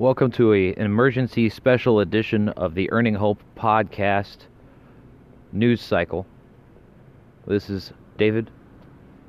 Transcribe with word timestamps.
Welcome 0.00 0.30
to 0.32 0.54
a, 0.54 0.72
an 0.72 0.86
emergency 0.86 1.50
special 1.50 2.00
edition 2.00 2.48
of 2.48 2.74
the 2.74 2.90
Earning 2.90 3.14
Hope 3.14 3.42
podcast 3.54 4.38
news 5.52 5.82
cycle. 5.82 6.24
This 7.46 7.68
is 7.68 7.92
David, 8.16 8.50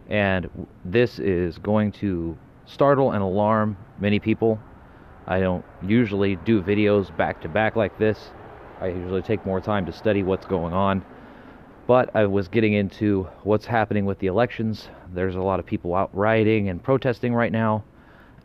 and 0.10 0.50
this 0.86 1.20
is 1.20 1.58
going 1.58 1.92
to 2.00 2.38
startle 2.64 3.12
and 3.12 3.22
alarm 3.22 3.76
many 4.00 4.18
people. 4.18 4.62
I 5.28 5.42
don't 5.42 5.66
usually 5.86 6.38
do 6.38 6.62
videos 6.62 7.14
back 7.18 7.42
to 7.42 7.50
back 7.50 7.76
like 7.76 8.00
this. 8.00 8.30
I 8.80 8.88
usually 8.88 9.24
take 9.24 9.46
more 9.46 9.60
time 9.60 9.86
to 9.88 9.92
study 9.92 10.24
what's 10.24 10.46
going 10.46 10.74
on. 10.74 11.04
But 11.86 12.16
I 12.16 12.28
was 12.28 12.48
getting 12.48 12.72
into 12.72 13.28
what's 13.44 13.66
happening 13.66 14.06
with 14.06 14.20
the 14.20 14.28
elections. 14.28 14.88
There's 15.14 15.36
a 15.36 15.42
lot 15.42 15.60
of 15.60 15.66
people 15.66 15.94
out 15.96 16.12
rioting 16.16 16.70
and 16.70 16.82
protesting 16.82 17.34
right 17.34 17.52
now, 17.52 17.84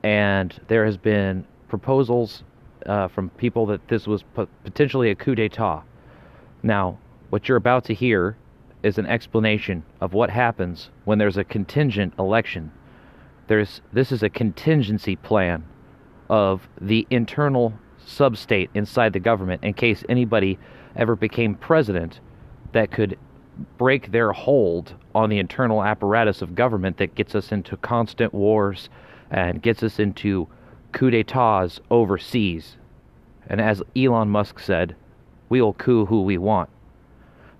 and 0.02 0.52
there 0.66 0.84
has 0.86 0.96
been 0.96 1.46
proposals 1.68 2.42
uh, 2.86 3.08
from 3.08 3.30
people 3.30 3.66
that 3.66 3.88
this 3.88 4.06
was 4.06 4.24
potentially 4.64 5.10
a 5.10 5.14
coup 5.14 5.34
d'etat. 5.34 5.82
Now, 6.62 6.98
what 7.30 7.48
you're 7.48 7.56
about 7.56 7.84
to 7.86 7.94
hear 7.94 8.36
is 8.82 8.98
an 8.98 9.06
explanation 9.06 9.82
of 10.00 10.12
what 10.12 10.30
happens 10.30 10.90
when 11.04 11.18
there's 11.18 11.36
a 11.36 11.44
contingent 11.44 12.14
election. 12.18 12.70
There's 13.48 13.80
this 13.92 14.12
is 14.12 14.22
a 14.22 14.30
contingency 14.30 15.16
plan 15.16 15.64
of 16.28 16.68
the 16.80 17.06
internal 17.10 17.72
substate 18.04 18.68
inside 18.74 19.12
the 19.12 19.20
government 19.20 19.64
in 19.64 19.74
case 19.74 20.04
anybody 20.08 20.58
ever 20.94 21.16
became 21.16 21.54
president 21.54 22.20
that 22.72 22.90
could 22.90 23.18
break 23.78 24.12
their 24.12 24.32
hold 24.32 24.94
on 25.14 25.30
the 25.30 25.38
internal 25.38 25.82
apparatus 25.82 26.42
of 26.42 26.54
government 26.54 26.98
that 26.98 27.14
gets 27.14 27.34
us 27.34 27.52
into 27.52 27.76
constant 27.78 28.32
wars 28.34 28.88
and 29.30 29.62
gets 29.62 29.82
us 29.82 29.98
into 29.98 30.46
coup 30.92 31.10
d'etats 31.10 31.80
overseas. 31.90 32.76
And 33.48 33.60
as 33.60 33.82
Elon 33.96 34.28
Musk 34.28 34.58
said, 34.58 34.96
we 35.48 35.62
will 35.62 35.74
coup 35.74 36.06
who 36.06 36.22
we 36.22 36.38
want. 36.38 36.68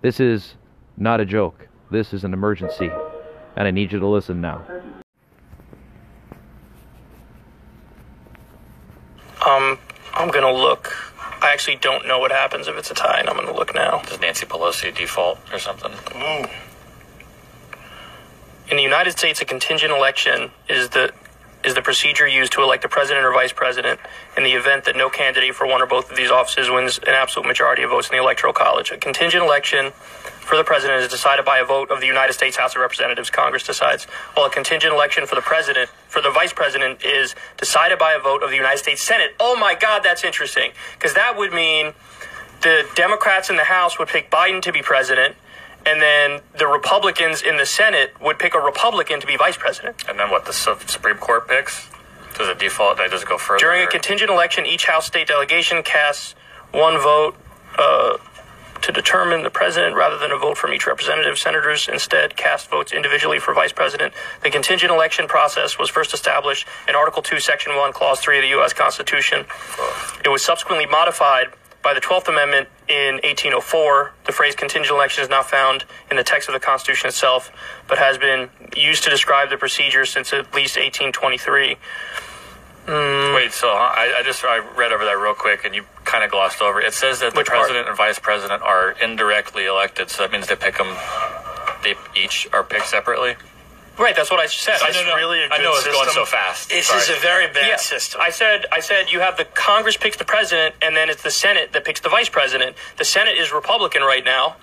This 0.02 0.20
is 0.20 0.54
not 0.96 1.20
a 1.20 1.24
joke. 1.24 1.68
This 1.90 2.12
is 2.12 2.24
an 2.24 2.32
emergency. 2.32 2.90
And 3.56 3.68
I 3.68 3.70
need 3.70 3.92
you 3.92 3.98
to 3.98 4.06
listen 4.06 4.40
now. 4.40 4.62
Um, 9.46 9.78
I'm 10.14 10.30
gonna 10.30 10.52
look. 10.52 10.92
I 11.40 11.52
actually 11.52 11.76
don't 11.76 12.08
know 12.08 12.18
what 12.18 12.32
happens 12.32 12.66
if 12.66 12.76
it's 12.76 12.90
a 12.90 12.94
tie, 12.94 13.20
and 13.20 13.28
I'm 13.28 13.36
gonna 13.36 13.54
look 13.54 13.74
now. 13.74 14.02
Does 14.02 14.20
Nancy 14.20 14.44
Pelosi 14.44 14.94
default 14.94 15.38
or 15.52 15.58
something? 15.58 15.92
Ooh. 16.16 16.46
In 18.68 18.76
the 18.76 18.82
United 18.82 19.12
States, 19.12 19.40
a 19.40 19.44
contingent 19.44 19.92
election 19.92 20.50
is 20.68 20.88
the 20.88 21.12
is 21.66 21.74
the 21.74 21.82
procedure 21.82 22.28
used 22.28 22.52
to 22.52 22.62
elect 22.62 22.84
a 22.84 22.88
president 22.88 23.26
or 23.26 23.32
vice 23.32 23.52
president 23.52 23.98
in 24.36 24.44
the 24.44 24.52
event 24.52 24.84
that 24.84 24.96
no 24.96 25.10
candidate 25.10 25.54
for 25.54 25.66
one 25.66 25.82
or 25.82 25.86
both 25.86 26.10
of 26.10 26.16
these 26.16 26.30
offices 26.30 26.70
wins 26.70 26.98
an 26.98 27.12
absolute 27.12 27.46
majority 27.46 27.82
of 27.82 27.90
votes 27.90 28.08
in 28.08 28.16
the 28.16 28.22
Electoral 28.22 28.52
College. 28.52 28.92
A 28.92 28.96
contingent 28.96 29.42
election 29.42 29.90
for 29.90 30.56
the 30.56 30.62
president 30.62 31.02
is 31.02 31.08
decided 31.08 31.44
by 31.44 31.58
a 31.58 31.64
vote 31.64 31.90
of 31.90 32.00
the 32.00 32.06
United 32.06 32.32
States 32.32 32.56
House 32.56 32.76
of 32.76 32.80
Representatives. 32.80 33.30
Congress 33.30 33.64
decides. 33.64 34.04
While 34.34 34.46
a 34.46 34.50
contingent 34.50 34.94
election 34.94 35.26
for 35.26 35.34
the 35.34 35.40
president, 35.40 35.90
for 36.06 36.22
the 36.22 36.30
vice 36.30 36.52
president, 36.52 37.04
is 37.04 37.34
decided 37.56 37.98
by 37.98 38.12
a 38.12 38.20
vote 38.20 38.44
of 38.44 38.50
the 38.50 38.56
United 38.56 38.78
States 38.78 39.02
Senate. 39.02 39.34
Oh 39.40 39.56
my 39.56 39.74
God, 39.74 40.02
that's 40.04 40.22
interesting. 40.22 40.70
Because 40.94 41.14
that 41.14 41.36
would 41.36 41.52
mean 41.52 41.94
the 42.62 42.86
Democrats 42.94 43.50
in 43.50 43.56
the 43.56 43.64
House 43.64 43.98
would 43.98 44.08
pick 44.08 44.30
Biden 44.30 44.62
to 44.62 44.72
be 44.72 44.82
president 44.82 45.34
and 45.86 46.02
then 46.02 46.40
the 46.58 46.66
Republicans 46.66 47.42
in 47.42 47.56
the 47.56 47.66
Senate 47.66 48.12
would 48.20 48.38
pick 48.38 48.54
a 48.54 48.58
Republican 48.60 49.20
to 49.20 49.26
be 49.26 49.36
vice 49.36 49.56
president. 49.56 50.04
And 50.08 50.18
then 50.18 50.30
what 50.30 50.44
the 50.44 50.52
Supreme 50.52 51.16
Court 51.16 51.48
picks? 51.48 51.88
Does 52.36 52.48
it 52.48 52.58
default? 52.58 52.98
Does 52.98 53.22
it 53.22 53.28
go 53.28 53.38
further? 53.38 53.60
During 53.60 53.82
a 53.82 53.86
contingent 53.86 54.30
election, 54.30 54.66
each 54.66 54.86
House 54.86 55.06
state 55.06 55.28
delegation 55.28 55.82
casts 55.82 56.34
one 56.72 56.98
vote 56.98 57.36
uh, 57.78 58.18
to 58.82 58.92
determine 58.92 59.42
the 59.42 59.50
president 59.50 59.96
rather 59.96 60.18
than 60.18 60.30
a 60.30 60.36
vote 60.36 60.58
from 60.58 60.74
each 60.74 60.86
representative. 60.86 61.38
Senators 61.38 61.88
instead 61.88 62.36
cast 62.36 62.68
votes 62.68 62.92
individually 62.92 63.38
for 63.38 63.54
vice 63.54 63.72
president. 63.72 64.12
The 64.42 64.50
contingent 64.50 64.92
election 64.92 65.26
process 65.26 65.78
was 65.78 65.88
first 65.88 66.12
established 66.12 66.66
in 66.88 66.94
Article 66.94 67.22
2, 67.22 67.40
Section 67.40 67.74
1, 67.76 67.92
Clause 67.92 68.20
3 68.20 68.38
of 68.38 68.42
the 68.42 68.48
U.S. 68.50 68.72
Constitution. 68.72 69.46
It 70.24 70.28
was 70.28 70.42
subsequently 70.42 70.86
modified 70.86 71.46
by 71.86 71.94
the 71.94 72.00
12th 72.00 72.26
Amendment 72.26 72.66
in 72.88 73.14
1804, 73.22 74.10
the 74.24 74.32
phrase 74.32 74.56
contingent 74.56 74.90
election 74.90 75.22
is 75.22 75.30
not 75.30 75.48
found 75.48 75.84
in 76.10 76.16
the 76.16 76.24
text 76.24 76.48
of 76.48 76.52
the 76.52 76.58
Constitution 76.58 77.06
itself, 77.06 77.52
but 77.86 77.96
has 77.96 78.18
been 78.18 78.50
used 78.76 79.04
to 79.04 79.10
describe 79.10 79.50
the 79.50 79.56
procedure 79.56 80.04
since 80.04 80.32
at 80.32 80.52
least 80.52 80.74
1823. 80.74 81.76
Mm. 82.86 83.36
Wait, 83.36 83.52
so 83.52 83.68
I, 83.68 84.16
I, 84.18 84.22
just 84.24 84.44
I 84.44 84.58
read 84.76 84.92
over 84.92 85.04
that 85.04 85.16
real 85.16 85.34
quick, 85.34 85.64
and 85.64 85.76
you 85.76 85.84
kind 86.04 86.24
of 86.24 86.30
glossed 86.32 86.60
over. 86.60 86.80
It 86.80 86.92
says 86.92 87.20
that 87.20 87.34
the 87.34 87.38
Which 87.38 87.46
president 87.46 87.86
part? 87.86 87.90
and 87.90 87.96
vice 87.96 88.18
president 88.18 88.62
are 88.62 88.90
indirectly 89.00 89.66
elected, 89.66 90.10
so 90.10 90.24
that 90.24 90.32
means 90.32 90.48
they 90.48 90.56
pick 90.56 90.78
them. 90.78 90.96
They 91.84 91.94
each 92.20 92.48
are 92.52 92.64
picked 92.64 92.86
separately. 92.86 93.36
Right, 93.98 94.14
that's 94.14 94.30
what 94.30 94.40
I 94.40 94.46
said. 94.46 94.78
I 94.82 94.90
know, 94.90 95.16
really 95.16 95.40
I 95.50 95.58
know 95.58 95.70
it's 95.70 95.84
system. 95.84 95.92
going 95.94 96.10
so 96.10 96.24
fast. 96.26 96.68
This 96.68 96.88
Sorry. 96.88 97.00
is 97.00 97.08
a 97.08 97.20
very 97.20 97.46
bad 97.46 97.66
yeah, 97.66 97.76
system. 97.76 98.20
I 98.22 98.30
said, 98.30 98.66
I 98.70 98.80
said 98.80 99.10
you 99.10 99.20
have 99.20 99.38
the 99.38 99.46
Congress 99.46 99.96
picks 99.96 100.18
the 100.18 100.24
president, 100.24 100.74
and 100.82 100.94
then 100.94 101.08
it's 101.08 101.22
the 101.22 101.30
Senate 101.30 101.72
that 101.72 101.84
picks 101.84 102.00
the 102.00 102.10
vice 102.10 102.28
president. 102.28 102.76
The 102.98 103.04
Senate 103.04 103.38
is 103.38 103.52
Republican 103.52 104.02
right 104.02 104.24
now, 104.24 104.56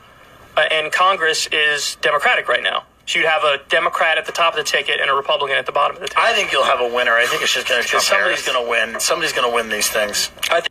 uh, 0.55 0.61
and 0.71 0.91
Congress 0.91 1.47
is 1.51 1.97
Democratic 2.01 2.47
right 2.47 2.61
now. 2.61 2.83
So 3.05 3.19
you'd 3.19 3.27
have 3.27 3.43
a 3.43 3.59
Democrat 3.69 4.17
at 4.17 4.25
the 4.25 4.31
top 4.31 4.53
of 4.53 4.57
the 4.57 4.63
ticket 4.63 5.01
and 5.01 5.09
a 5.09 5.13
Republican 5.13 5.57
at 5.57 5.65
the 5.65 5.71
bottom 5.71 5.97
of 5.97 6.01
the 6.01 6.07
ticket. 6.07 6.23
I 6.23 6.33
think 6.33 6.51
you'll 6.51 6.63
have 6.63 6.79
a 6.79 6.93
winner. 6.93 7.11
I 7.11 7.25
think 7.25 7.41
it's 7.41 7.53
just 7.53 7.67
going 7.67 7.83
to 7.83 7.91
be 7.91 7.99
somebody's 7.99 8.45
going 8.45 8.63
to 8.63 8.69
win. 8.69 8.99
Somebody's 8.99 9.33
going 9.33 9.49
to 9.49 9.53
win 9.53 9.69
these 9.69 9.89
things. 9.89 10.29
I 10.49 10.61
think. 10.61 10.69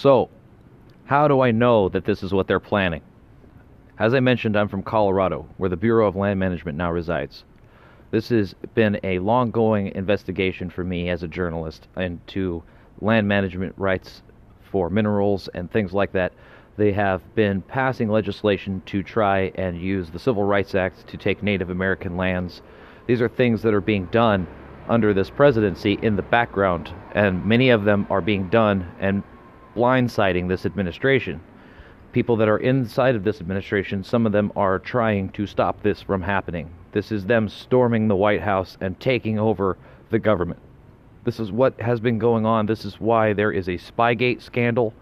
So, 0.00 0.30
how 1.04 1.28
do 1.28 1.42
I 1.42 1.50
know 1.50 1.90
that 1.90 2.06
this 2.06 2.22
is 2.22 2.32
what 2.32 2.46
they're 2.46 2.58
planning? 2.58 3.02
As 3.98 4.14
I 4.14 4.20
mentioned, 4.20 4.56
I'm 4.56 4.68
from 4.68 4.82
Colorado, 4.82 5.46
where 5.58 5.68
the 5.68 5.76
Bureau 5.76 6.08
of 6.08 6.16
Land 6.16 6.40
Management 6.40 6.78
now 6.78 6.90
resides. 6.90 7.44
This 8.10 8.30
has 8.30 8.54
been 8.74 8.98
a 9.04 9.18
long 9.18 9.50
going 9.50 9.88
investigation 9.88 10.70
for 10.70 10.84
me 10.84 11.10
as 11.10 11.22
a 11.22 11.28
journalist 11.28 11.86
into 11.98 12.62
land 13.02 13.28
management 13.28 13.74
rights 13.76 14.22
for 14.70 14.88
minerals 14.88 15.48
and 15.48 15.70
things 15.70 15.92
like 15.92 16.12
that. 16.12 16.32
They 16.78 16.92
have 16.92 17.34
been 17.34 17.60
passing 17.60 18.08
legislation 18.08 18.80
to 18.86 19.02
try 19.02 19.52
and 19.56 19.78
use 19.78 20.08
the 20.08 20.18
Civil 20.18 20.44
Rights 20.44 20.74
Act 20.74 21.08
to 21.08 21.18
take 21.18 21.42
Native 21.42 21.68
American 21.68 22.16
lands. 22.16 22.62
These 23.06 23.20
are 23.20 23.28
things 23.28 23.60
that 23.60 23.74
are 23.74 23.82
being 23.82 24.06
done 24.06 24.46
under 24.88 25.12
this 25.12 25.28
presidency 25.28 25.98
in 26.00 26.16
the 26.16 26.22
background, 26.22 26.90
and 27.14 27.44
many 27.44 27.68
of 27.68 27.84
them 27.84 28.06
are 28.08 28.22
being 28.22 28.48
done 28.48 28.90
and 28.98 29.22
blindsiding 29.80 30.46
this 30.46 30.66
administration. 30.66 31.40
People 32.12 32.36
that 32.36 32.48
are 32.50 32.58
inside 32.58 33.14
of 33.14 33.24
this 33.24 33.40
administration, 33.40 34.04
some 34.04 34.26
of 34.26 34.32
them 34.32 34.52
are 34.54 34.78
trying 34.78 35.30
to 35.30 35.46
stop 35.46 35.82
this 35.82 36.02
from 36.02 36.20
happening. 36.20 36.68
This 36.92 37.10
is 37.10 37.24
them 37.24 37.48
storming 37.48 38.06
the 38.06 38.16
White 38.16 38.42
House 38.42 38.76
and 38.82 39.00
taking 39.00 39.38
over 39.38 39.78
the 40.10 40.18
government. 40.18 40.60
This 41.24 41.40
is 41.40 41.50
what 41.50 41.80
has 41.80 41.98
been 41.98 42.18
going 42.18 42.44
on. 42.44 42.66
This 42.66 42.84
is 42.84 43.00
why 43.00 43.32
there 43.32 43.52
is 43.52 43.68
a 43.68 43.78
Spygate 43.78 44.42
scandal. 44.42 44.92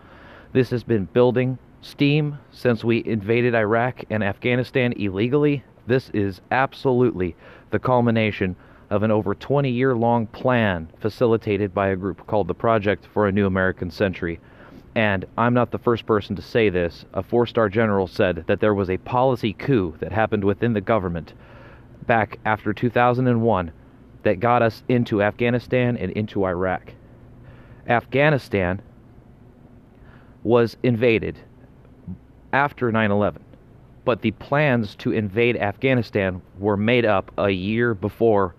This 0.52 0.70
has 0.70 0.84
been 0.84 1.06
building 1.06 1.58
steam 1.80 2.38
since 2.52 2.84
we 2.84 3.04
invaded 3.04 3.56
Iraq 3.56 4.04
and 4.10 4.22
Afghanistan 4.22 4.92
illegally. 4.92 5.64
This 5.88 6.08
is 6.10 6.40
absolutely 6.52 7.34
the 7.70 7.80
culmination 7.80 8.54
of 8.90 9.02
an 9.02 9.10
over 9.10 9.34
20 9.34 9.70
year 9.70 9.96
long 9.96 10.28
plan 10.28 10.88
facilitated 11.00 11.74
by 11.74 11.88
a 11.88 11.96
group 11.96 12.24
called 12.28 12.46
the 12.46 12.54
Project 12.54 13.08
for 13.12 13.26
a 13.26 13.32
New 13.32 13.46
American 13.46 13.90
Century. 13.90 14.38
And 14.98 15.26
I'm 15.36 15.54
not 15.54 15.70
the 15.70 15.78
first 15.78 16.06
person 16.06 16.34
to 16.34 16.42
say 16.42 16.70
this. 16.70 17.04
A 17.14 17.22
four 17.22 17.46
star 17.46 17.68
general 17.68 18.08
said 18.08 18.42
that 18.48 18.58
there 18.58 18.74
was 18.74 18.90
a 18.90 18.96
policy 18.96 19.52
coup 19.52 19.94
that 20.00 20.10
happened 20.10 20.42
within 20.42 20.72
the 20.72 20.80
government 20.80 21.34
back 22.08 22.40
after 22.44 22.72
2001 22.72 23.70
that 24.24 24.40
got 24.40 24.60
us 24.60 24.82
into 24.88 25.22
Afghanistan 25.22 25.96
and 25.96 26.10
into 26.10 26.44
Iraq. 26.44 26.94
Afghanistan 27.86 28.82
was 30.42 30.76
invaded 30.82 31.38
after 32.52 32.90
9 32.90 33.12
11, 33.12 33.44
but 34.04 34.20
the 34.22 34.32
plans 34.32 34.96
to 34.96 35.12
invade 35.12 35.56
Afghanistan 35.56 36.42
were 36.58 36.76
made 36.76 37.04
up 37.04 37.30
a 37.38 37.50
year 37.50 37.94
before 37.94 38.56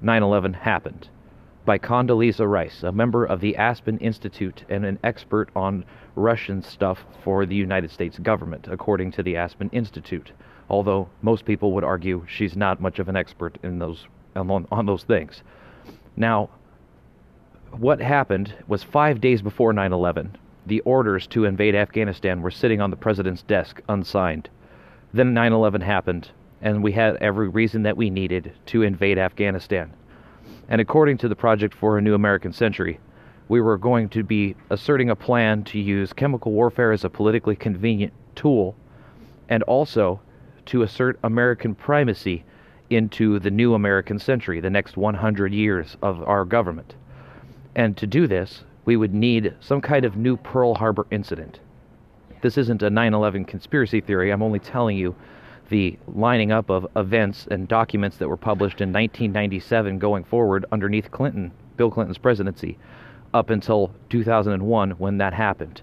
9 0.00 0.22
11 0.22 0.54
happened 0.54 1.10
by 1.66 1.76
Condoleezza 1.78 2.48
Rice, 2.48 2.84
a 2.84 2.92
member 2.92 3.24
of 3.24 3.40
the 3.40 3.56
Aspen 3.56 3.98
Institute 3.98 4.64
and 4.68 4.86
an 4.86 5.00
expert 5.02 5.50
on 5.56 5.84
Russian 6.14 6.62
stuff 6.62 7.04
for 7.24 7.44
the 7.44 7.56
United 7.56 7.90
States 7.90 8.20
government, 8.20 8.68
according 8.70 9.10
to 9.12 9.22
the 9.22 9.36
Aspen 9.36 9.68
Institute. 9.70 10.30
Although 10.70 11.08
most 11.22 11.44
people 11.44 11.72
would 11.72 11.82
argue 11.82 12.24
she's 12.28 12.56
not 12.56 12.80
much 12.80 13.00
of 13.00 13.08
an 13.08 13.16
expert 13.16 13.58
in 13.64 13.80
those 13.80 14.06
on, 14.36 14.66
on 14.70 14.86
those 14.86 15.02
things. 15.02 15.42
Now, 16.16 16.50
what 17.72 18.00
happened 18.00 18.54
was 18.68 18.84
five 18.84 19.20
days 19.20 19.42
before 19.42 19.72
9 19.72 19.92
11, 19.92 20.38
the 20.66 20.80
orders 20.80 21.26
to 21.28 21.44
invade 21.44 21.74
Afghanistan 21.74 22.42
were 22.42 22.50
sitting 22.50 22.80
on 22.80 22.90
the 22.90 22.96
president's 22.96 23.42
desk 23.42 23.82
unsigned. 23.88 24.48
Then 25.12 25.34
9 25.34 25.52
11 25.52 25.80
happened, 25.80 26.30
and 26.62 26.82
we 26.82 26.92
had 26.92 27.16
every 27.16 27.48
reason 27.48 27.82
that 27.82 27.96
we 27.96 28.08
needed 28.08 28.52
to 28.66 28.82
invade 28.82 29.18
Afghanistan. 29.18 29.92
And 30.68 30.80
according 30.80 31.18
to 31.18 31.28
the 31.28 31.36
Project 31.36 31.74
for 31.74 31.96
a 31.96 32.02
New 32.02 32.14
American 32.14 32.52
Century, 32.52 32.98
we 33.48 33.60
were 33.60 33.78
going 33.78 34.08
to 34.10 34.24
be 34.24 34.56
asserting 34.70 35.10
a 35.10 35.16
plan 35.16 35.62
to 35.64 35.78
use 35.78 36.12
chemical 36.12 36.52
warfare 36.52 36.92
as 36.92 37.04
a 37.04 37.10
politically 37.10 37.54
convenient 37.54 38.12
tool 38.34 38.74
and 39.48 39.62
also 39.64 40.20
to 40.66 40.82
assert 40.82 41.18
American 41.22 41.74
primacy 41.74 42.44
into 42.90 43.38
the 43.38 43.50
new 43.50 43.74
American 43.74 44.18
century, 44.18 44.60
the 44.60 44.70
next 44.70 44.96
100 44.96 45.52
years 45.52 45.96
of 46.02 46.22
our 46.24 46.44
government. 46.44 46.94
And 47.74 47.96
to 47.96 48.06
do 48.06 48.26
this, 48.26 48.64
we 48.84 48.96
would 48.96 49.14
need 49.14 49.54
some 49.60 49.80
kind 49.80 50.04
of 50.04 50.16
new 50.16 50.36
Pearl 50.36 50.74
Harbor 50.74 51.06
incident. 51.10 51.60
This 52.42 52.58
isn't 52.58 52.82
a 52.82 52.90
9 52.90 53.14
11 53.14 53.44
conspiracy 53.44 54.00
theory, 54.00 54.30
I'm 54.30 54.42
only 54.42 54.58
telling 54.58 54.96
you 54.96 55.14
the 55.68 55.98
lining 56.06 56.52
up 56.52 56.70
of 56.70 56.86
events 56.96 57.46
and 57.50 57.68
documents 57.68 58.16
that 58.18 58.28
were 58.28 58.36
published 58.36 58.80
in 58.80 58.92
1997 58.92 59.98
going 59.98 60.24
forward 60.24 60.64
underneath 60.72 61.10
Clinton, 61.10 61.52
Bill 61.76 61.90
Clinton's 61.90 62.18
presidency, 62.18 62.78
up 63.34 63.50
until 63.50 63.92
2001 64.08 64.92
when 64.92 65.18
that 65.18 65.32
happened. 65.32 65.82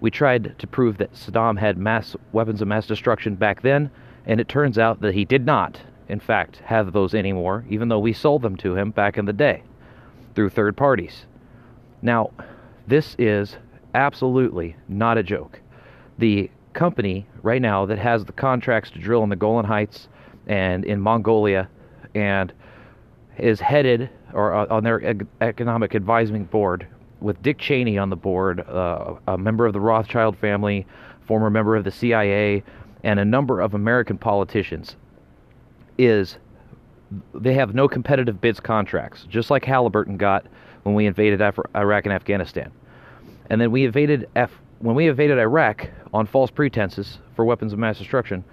We 0.00 0.10
tried 0.10 0.58
to 0.58 0.66
prove 0.66 0.98
that 0.98 1.12
Saddam 1.12 1.58
had 1.58 1.76
mass 1.76 2.16
weapons 2.32 2.62
of 2.62 2.68
mass 2.68 2.86
destruction 2.86 3.34
back 3.34 3.62
then, 3.62 3.90
and 4.26 4.40
it 4.40 4.48
turns 4.48 4.78
out 4.78 5.00
that 5.00 5.14
he 5.14 5.24
did 5.24 5.44
not, 5.44 5.80
in 6.08 6.20
fact, 6.20 6.58
have 6.58 6.92
those 6.92 7.14
anymore, 7.14 7.64
even 7.68 7.88
though 7.88 7.98
we 7.98 8.12
sold 8.12 8.42
them 8.42 8.56
to 8.56 8.76
him 8.76 8.90
back 8.90 9.18
in 9.18 9.24
the 9.24 9.32
day 9.32 9.62
through 10.34 10.50
third 10.50 10.76
parties. 10.76 11.26
Now, 12.00 12.30
this 12.86 13.16
is 13.18 13.56
absolutely 13.94 14.76
not 14.88 15.18
a 15.18 15.22
joke. 15.22 15.60
The 16.18 16.50
company 16.72 17.26
right 17.42 17.62
now 17.62 17.86
that 17.86 17.98
has 17.98 18.24
the 18.24 18.32
contracts 18.32 18.90
to 18.90 18.98
drill 18.98 19.22
in 19.22 19.28
the 19.28 19.36
Golan 19.36 19.64
Heights 19.64 20.08
and 20.46 20.84
in 20.84 21.00
Mongolia 21.00 21.68
and 22.14 22.52
is 23.38 23.60
headed 23.60 24.10
or 24.32 24.54
uh, 24.54 24.66
on 24.68 24.84
their 24.84 25.16
economic 25.40 25.94
advising 25.94 26.44
board 26.44 26.86
with 27.20 27.40
Dick 27.42 27.58
Cheney 27.58 27.98
on 27.98 28.10
the 28.10 28.16
board, 28.16 28.60
uh, 28.60 29.14
a 29.26 29.38
member 29.38 29.66
of 29.66 29.72
the 29.72 29.80
Rothschild 29.80 30.36
family, 30.36 30.86
former 31.26 31.50
member 31.50 31.76
of 31.76 31.84
the 31.84 31.90
CIA, 31.90 32.62
and 33.02 33.18
a 33.18 33.24
number 33.24 33.60
of 33.60 33.74
American 33.74 34.18
politicians, 34.18 34.96
is 35.96 36.38
they 37.34 37.54
have 37.54 37.74
no 37.74 37.88
competitive 37.88 38.40
bids 38.40 38.60
contracts, 38.60 39.24
just 39.28 39.50
like 39.50 39.64
Halliburton 39.64 40.16
got 40.16 40.46
when 40.82 40.94
we 40.94 41.06
invaded 41.06 41.40
Af- 41.40 41.58
Iraq 41.74 42.04
and 42.04 42.12
Afghanistan. 42.12 42.70
And 43.50 43.60
then 43.60 43.70
we 43.70 43.84
invaded 43.84 44.28
Af- 44.36 44.60
when 44.80 44.94
we 44.94 45.08
invaded 45.08 45.38
Iraq 45.38 45.88
on 46.12 46.26
false 46.26 46.50
pretenses 46.50 47.18
for 47.34 47.44
weapons 47.44 47.72
of 47.72 47.78
mass 47.78 47.98
destruction. 47.98 48.44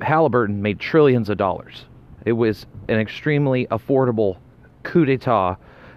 Halliburton 0.00 0.62
made 0.62 0.80
trillions 0.80 1.28
of 1.28 1.36
dollars. 1.36 1.84
It 2.24 2.32
was 2.32 2.66
an 2.88 2.98
extremely 2.98 3.66
affordable 3.66 4.38
coup 4.82 5.04
d'etat 5.04 5.56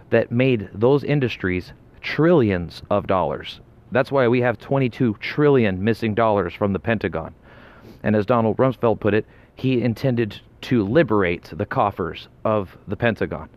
that 0.10 0.32
made 0.32 0.70
those 0.74 1.04
industries 1.04 1.74
trillions 2.02 2.84
of 2.90 3.08
dollars. 3.08 3.62
That's 3.92 4.12
why 4.12 4.28
we 4.28 4.42
have 4.42 4.60
22 4.60 5.16
trillion 5.20 5.84
missing 5.84 6.14
dollars 6.14 6.54
from 6.54 6.74
the 6.74 6.80
Pentagon. 6.80 7.34
And 8.04 8.16
as 8.16 8.26
Donald 8.26 8.58
Rumsfeld 8.58 9.00
put 9.00 9.14
it, 9.14 9.26
he 9.56 9.82
intended 9.82 10.42
to 10.62 10.84
liberate 10.84 11.52
the 11.56 11.66
coffers 11.66 12.28
of 12.44 12.78
the 12.88 12.96
Pentagon. 12.96 13.50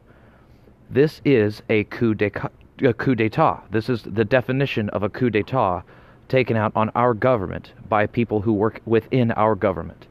This 0.91 1.21
is 1.25 1.63
a 1.69 1.85
coup 1.85 2.15
d'etat. 2.15 2.51
A 2.81 2.95
coup 2.95 3.17
d'etat. 3.17 3.65
This 3.73 3.89
is 3.89 4.03
the 4.03 4.25
definition 4.25 4.89
of 4.91 5.03
a 5.03 5.09
coup 5.09 5.31
d'etat 5.31 5.83
taken 6.29 6.57
out 6.57 6.71
on 6.77 6.91
our 6.95 7.13
government 7.13 7.73
by 7.89 8.07
people 8.07 8.43
who 8.43 8.53
work 8.53 8.81
within 8.87 9.33
our 9.33 9.57
government. 9.57 10.07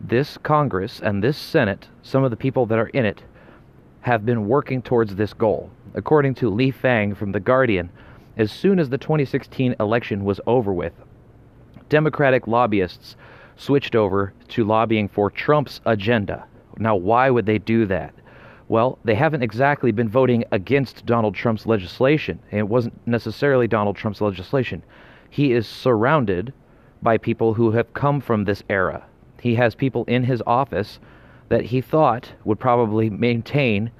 This 0.00 0.38
Congress 0.38 1.00
and 1.00 1.20
this 1.20 1.36
Senate, 1.36 1.88
some 2.02 2.22
of 2.22 2.30
the 2.30 2.36
people 2.36 2.64
that 2.66 2.78
are 2.78 2.88
in 2.88 3.04
it, 3.04 3.24
have 4.02 4.24
been 4.24 4.46
working 4.46 4.82
towards 4.82 5.16
this 5.16 5.32
goal. 5.32 5.68
According 5.94 6.34
to 6.36 6.48
Lee 6.48 6.70
Fang 6.70 7.12
from 7.12 7.32
The 7.32 7.40
Guardian, 7.40 7.90
as 8.36 8.52
soon 8.52 8.78
as 8.78 8.88
the 8.88 8.98
2016 8.98 9.74
election 9.80 10.24
was 10.24 10.40
over 10.46 10.72
with, 10.72 10.92
Democratic 11.88 12.46
lobbyists 12.46 13.16
switched 13.56 13.96
over 13.96 14.32
to 14.48 14.64
lobbying 14.64 15.08
for 15.08 15.28
Trump's 15.28 15.80
agenda. 15.84 16.44
Now, 16.78 16.94
why 16.94 17.30
would 17.30 17.46
they 17.46 17.58
do 17.58 17.84
that? 17.86 18.14
Well, 18.68 18.98
they 19.04 19.14
haven't 19.14 19.42
exactly 19.42 19.92
been 19.92 20.08
voting 20.08 20.44
against 20.50 21.06
Donald 21.06 21.34
Trump's 21.34 21.66
legislation. 21.66 22.40
It 22.50 22.68
wasn't 22.68 23.06
necessarily 23.06 23.68
Donald 23.68 23.96
Trump's 23.96 24.20
legislation. 24.20 24.82
He 25.30 25.52
is 25.52 25.68
surrounded 25.68 26.52
by 27.00 27.18
people 27.18 27.54
who 27.54 27.70
have 27.72 27.94
come 27.94 28.20
from 28.20 28.44
this 28.44 28.64
era. 28.68 29.04
He 29.40 29.54
has 29.54 29.74
people 29.74 30.04
in 30.06 30.24
his 30.24 30.42
office 30.46 30.98
that 31.48 31.66
he 31.66 31.80
thought 31.80 32.32
would 32.44 32.58
probably 32.58 33.08
maintain 33.08 33.92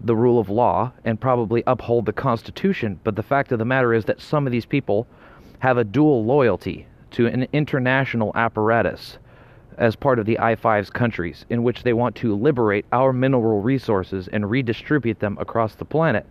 the 0.00 0.16
rule 0.16 0.40
of 0.40 0.48
law 0.48 0.92
and 1.04 1.20
probably 1.20 1.62
uphold 1.66 2.06
the 2.06 2.12
Constitution. 2.12 2.98
But 3.04 3.14
the 3.14 3.22
fact 3.22 3.52
of 3.52 3.60
the 3.60 3.64
matter 3.64 3.94
is 3.94 4.04
that 4.06 4.20
some 4.20 4.46
of 4.46 4.52
these 4.52 4.66
people 4.66 5.06
have 5.60 5.76
a 5.76 5.84
dual 5.84 6.24
loyalty 6.24 6.86
to 7.12 7.26
an 7.26 7.46
international 7.52 8.32
apparatus 8.34 9.18
as 9.78 9.96
part 9.96 10.18
of 10.18 10.26
the 10.26 10.38
I 10.38 10.54
5's 10.54 10.90
countries, 10.90 11.46
in 11.48 11.62
which 11.62 11.82
they 11.82 11.92
want 11.92 12.14
to 12.16 12.34
liberate 12.34 12.84
our 12.92 13.12
mineral 13.12 13.62
resources 13.62 14.28
and 14.28 14.50
redistribute 14.50 15.20
them 15.20 15.38
across 15.40 15.74
the 15.74 15.84
planet. 15.84 16.26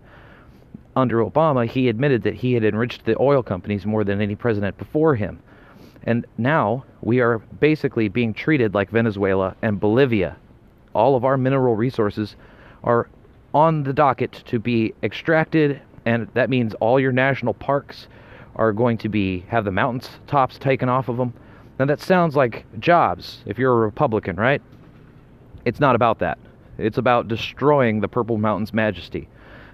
Under 0.95 1.23
Obama, 1.23 1.67
he 1.67 1.89
admitted 1.89 2.23
that 2.23 2.35
he 2.35 2.53
had 2.53 2.63
enriched 2.63 3.05
the 3.05 3.19
oil 3.19 3.41
companies 3.41 3.85
more 3.85 4.03
than 4.03 4.21
any 4.21 4.35
president 4.35 4.77
before 4.77 5.15
him. 5.15 5.39
And 6.03 6.25
now 6.37 6.85
we 7.01 7.19
are 7.19 7.39
basically 7.39 8.07
being 8.07 8.33
treated 8.33 8.73
like 8.73 8.89
Venezuela 8.89 9.55
and 9.61 9.79
Bolivia 9.79 10.37
all 10.97 11.15
of 11.15 11.23
our 11.23 11.37
mineral 11.37 11.75
resources 11.75 12.35
are 12.83 13.07
on 13.53 13.83
the 13.83 13.93
docket 13.93 14.31
to 14.47 14.59
be 14.59 14.93
extracted, 15.03 15.79
and 16.05 16.27
that 16.33 16.49
means 16.49 16.73
all 16.75 16.99
your 16.99 17.11
national 17.11 17.53
parks 17.53 18.07
are 18.55 18.73
going 18.73 18.97
to 18.97 19.07
be 19.07 19.41
have 19.47 19.63
the 19.63 19.71
mountains 19.71 20.09
tops 20.25 20.57
taken 20.57 20.89
off 20.89 21.07
of 21.07 21.17
them. 21.17 21.31
Now 21.79 21.85
that 21.85 22.01
sounds 22.01 22.35
like 22.35 22.65
jobs 22.79 23.43
if 23.45 23.59
you're 23.59 23.73
a 23.73 23.85
Republican, 23.85 24.35
right? 24.35 24.61
It's 25.65 25.79
not 25.79 25.95
about 25.95 26.19
that. 26.19 26.39
It's 26.77 26.97
about 26.97 27.27
destroying 27.27 28.01
the 28.01 28.07
Purple 28.07 28.37
Mountain's 28.37 28.73
majesty. 28.73 29.27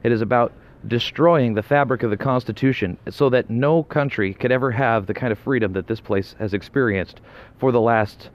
It 0.04 0.12
is 0.12 0.22
about 0.22 0.52
destroying 0.88 1.54
the 1.54 1.64
fabric 1.64 2.04
of 2.04 2.10
the 2.10 2.18
Constitution 2.18 2.98
so 3.10 3.30
that 3.30 3.50
no 3.50 3.84
country 3.84 4.34
could 4.34 4.52
ever 4.52 4.72
have 4.72 5.06
the 5.06 5.14
kind 5.14 5.32
of 5.32 5.40
freedom 5.40 5.74
that 5.74 5.88
this 5.88 6.02
place 6.02 6.36
has 6.40 6.54
experienced 6.54 7.22
for 7.58 7.72
the 7.72 7.80
last 7.80 8.30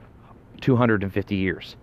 250 0.61 1.35
years. 1.35 1.75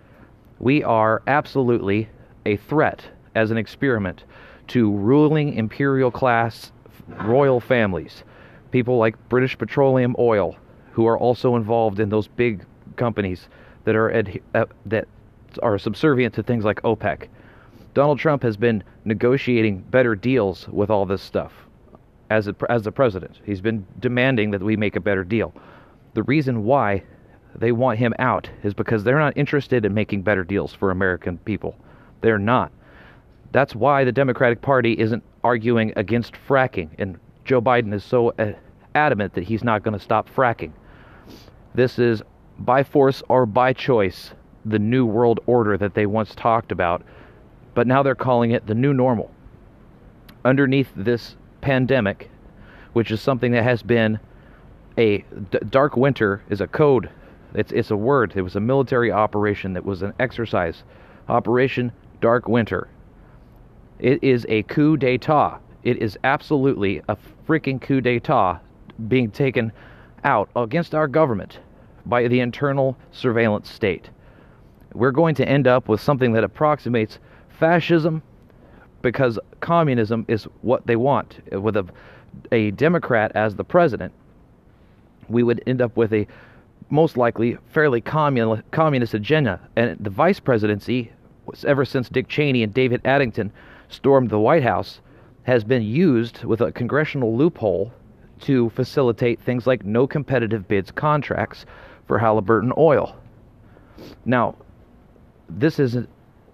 We 0.59 0.83
are 0.83 1.23
absolutely 1.27 2.09
a 2.45 2.57
threat 2.57 3.05
as 3.35 3.51
an 3.51 3.59
experiment 3.59 4.25
to 4.69 4.91
ruling 4.91 5.55
imperial 5.55 6.11
class 6.11 6.73
royal 7.25 7.61
families, 7.61 8.25
people 8.73 8.99
like 8.99 9.29
British 9.29 9.57
Petroleum 9.57 10.17
Oil, 10.19 10.57
who 10.97 11.07
are 11.07 11.19
also 11.19 11.57
involved 11.57 12.01
in 12.01 12.09
those 12.09 12.27
big 12.27 12.65
companies 12.97 13.49
that 13.85 13.95
are 13.95 14.11
uh, 14.55 14.65
that 14.87 15.07
are 15.63 15.77
subservient 15.77 16.35
to 16.35 16.43
things 16.43 16.65
like 16.65 16.81
OPEC. 16.85 17.29
Donald 17.93 18.19
Trump 18.19 18.43
has 18.43 18.57
been 18.57 18.83
negotiating 19.05 19.81
better 19.91 20.15
deals 20.15 20.67
with 20.69 20.89
all 20.89 21.05
this 21.05 21.21
stuff 21.21 21.53
as 22.31 22.49
a, 22.49 22.57
as 22.71 22.83
the 22.85 22.93
president. 22.93 23.39
He's 23.45 23.61
been 23.61 23.87
demanding 24.01 24.53
that 24.53 24.63
we 24.63 24.75
make 24.75 24.97
a 24.97 25.01
better 25.01 25.23
deal. 25.23 25.53
The 26.15 26.23
reason 26.23 26.65
why 26.65 27.03
they 27.55 27.73
want 27.73 27.99
him 27.99 28.15
out 28.19 28.49
is 28.63 28.73
because 28.73 29.05
they're 29.05 29.19
not 29.19 29.37
interested 29.37 29.85
in 29.85 29.93
making 29.93 30.23
better 30.23 30.45
deals 30.45 30.73
for 30.73 30.91
American 30.91 31.37
people. 31.37 31.77
They're 32.23 32.39
not. 32.39 32.73
That's 33.53 33.75
why 33.75 34.05
the 34.05 34.13
Democratic 34.13 34.63
Party 34.63 34.99
isn't 34.99 35.23
arguing 35.45 35.93
against 35.95 36.33
fracking, 36.49 36.89
and 36.99 37.19
Joe 37.45 37.61
Biden 37.61 37.93
is 37.93 38.03
so 38.03 38.31
uh, 38.39 38.55
adamant 38.95 39.35
that 39.35 39.45
he's 39.45 39.63
not 39.63 39.83
going 39.83 39.93
to 39.93 40.03
stop 40.03 40.27
fracking. 40.35 40.73
This 41.77 41.99
is 41.99 42.23
by 42.59 42.83
force 42.83 43.23
or 43.29 43.47
by 43.47 43.73
choice 43.73 44.33
the 44.65 44.79
new 44.79 45.07
world 45.07 45.39
order 45.47 45.77
that 45.77 45.95
they 45.95 46.07
once 46.07 46.35
talked 46.35 46.73
about, 46.73 47.03
but 47.75 47.87
now 47.87 48.03
they're 48.03 48.15
calling 48.15 48.51
it 48.51 48.67
the 48.67 48.75
new 48.75 48.93
normal. 48.93 49.31
Underneath 50.45 50.89
this 50.97 51.37
pandemic, 51.61 52.31
which 52.95 53.11
is 53.11 53.21
something 53.21 53.53
that 53.53 53.63
has 53.63 53.83
been 53.83 54.19
a 54.99 55.19
d- 55.51 55.59
dark 55.71 55.97
winter, 55.97 56.43
is 56.49 56.61
a 56.61 56.67
code 56.67 57.11
it's 57.57 57.73
it's 57.73 57.91
a 57.91 57.97
word. 57.97 58.35
It 58.37 58.43
was 58.43 58.55
a 58.55 58.61
military 58.61 59.11
operation 59.11 59.73
that 59.73 59.85
was 59.85 60.03
an 60.03 60.13
exercise. 60.19 60.85
Operation 61.29 61.91
Dark 62.21 62.49
Winter. 62.49 62.89
It 63.99 64.23
is 64.23 64.45
a 64.49 64.63
coup 64.65 64.97
d'etat. 64.99 65.59
It 65.83 65.97
is 66.03 66.19
absolutely 66.23 67.03
a 67.09 67.17
freaking 67.49 67.81
coup 67.81 68.03
d'etat 68.03 68.61
being 69.09 69.31
taken 69.31 69.73
out 70.25 70.51
against 70.55 70.95
our 70.95 71.09
government 71.09 71.61
by 72.07 72.29
the 72.29 72.41
internal 72.41 72.97
surveillance 73.13 73.71
state. 73.71 74.09
We're 74.95 75.13
going 75.13 75.35
to 75.37 75.49
end 75.49 75.67
up 75.67 75.89
with 75.89 76.01
something 76.01 76.33
that 76.33 76.45
approximates 76.45 77.19
fascism 77.59 78.23
because 79.03 79.39
communism 79.61 80.25
is 80.29 80.45
what 80.63 80.87
they 80.87 80.97
want. 80.97 81.41
With 81.53 81.77
a, 81.77 81.87
a 82.53 82.71
Democrat 82.73 83.33
as 83.35 83.57
the 83.57 83.65
president, 83.65 84.13
we 85.29 85.43
would 85.43 85.63
end 85.67 85.83
up 85.83 85.97
with 85.97 86.13
a 86.13 86.27
most 86.89 87.17
likely 87.17 87.59
fairly 87.69 88.01
communist 88.01 89.15
agenda. 89.15 89.61
And 89.75 89.97
the 89.99 90.11
vice 90.11 90.41
presidency, 90.41 91.13
ever 91.65 91.85
since 91.85 92.09
Dick 92.09 92.29
Cheney 92.29 92.63
and 92.63 92.73
David 92.73 93.01
Addington 93.05 93.53
stormed 93.89 94.31
the 94.31 94.39
White 94.39 94.63
House, 94.63 95.01
has 95.43 95.65
been 95.65 95.83
used 95.83 96.45
with 96.45 96.61
a 96.61 96.73
congressional 96.73 97.37
loophole 97.37 97.93
to 98.41 98.71
facilitate 98.71 99.41
things 99.41 99.67
like 99.67 99.85
no 99.85 100.07
competitive 100.07 100.69
bids 100.69 100.91
contracts 100.91 101.65
for 102.07 102.19
Halliburton 102.19 102.73
oil. 102.77 103.17
Now, 104.25 104.55
this 105.49 105.79
isn't 105.79 106.09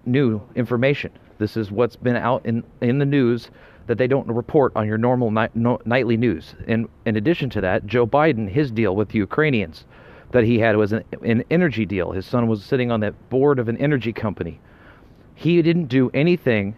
new 0.04 0.40
information. 0.54 1.12
This 1.38 1.56
is 1.56 1.70
what's 1.70 1.96
been 1.96 2.16
out 2.16 2.44
in, 2.46 2.62
in 2.80 2.98
the 2.98 3.06
news 3.06 3.50
that 3.86 3.98
they 3.98 4.06
don't 4.06 4.28
report 4.28 4.72
on 4.76 4.86
your 4.86 4.98
normal 4.98 5.30
no, 5.54 5.80
nightly 5.84 6.16
news. 6.16 6.54
And 6.66 6.88
in 7.04 7.16
addition 7.16 7.50
to 7.50 7.60
that, 7.62 7.86
Joe 7.86 8.06
Biden, 8.06 8.48
his 8.48 8.70
deal 8.70 8.94
with 8.94 9.08
the 9.08 9.18
Ukrainians 9.18 9.84
that 10.30 10.44
he 10.44 10.58
had 10.58 10.76
was 10.76 10.92
an, 10.92 11.04
an 11.22 11.44
energy 11.50 11.84
deal. 11.84 12.12
His 12.12 12.26
son 12.26 12.46
was 12.46 12.64
sitting 12.64 12.90
on 12.90 13.00
the 13.00 13.12
board 13.28 13.58
of 13.58 13.68
an 13.68 13.76
energy 13.78 14.12
company. 14.12 14.60
He 15.34 15.60
didn't 15.62 15.86
do 15.86 16.10
anything 16.14 16.76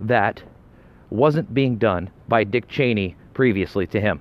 that 0.00 0.42
wasn't 1.10 1.52
being 1.52 1.76
done 1.76 2.10
by 2.28 2.44
Dick 2.44 2.68
Cheney 2.68 3.16
previously 3.34 3.86
to 3.88 4.00
him. 4.00 4.20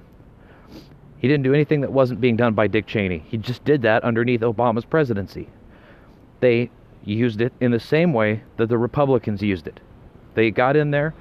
He 1.26 1.30
didn't 1.30 1.46
do 1.46 1.56
anything 1.56 1.82
that 1.82 1.92
wasn't 1.92 2.22
being 2.22 2.36
done 2.36 2.54
by 2.54 2.68
Dick 2.68 2.86
Cheney. 2.86 3.24
He 3.28 3.38
just 3.38 3.66
did 3.66 3.82
that 3.82 4.04
underneath 4.04 4.42
Obama's 4.42 4.86
presidency. 4.86 5.50
They 6.40 6.70
used 7.04 7.42
it 7.42 7.52
in 7.60 7.72
the 7.72 7.80
same 7.80 8.14
way 8.14 8.44
that 8.58 8.70
the 8.70 8.78
Republicans 8.78 9.42
used 9.42 9.66
it. 9.66 9.80
They 10.36 10.52
got 10.52 10.76
in 10.76 10.92
there, 10.92 11.16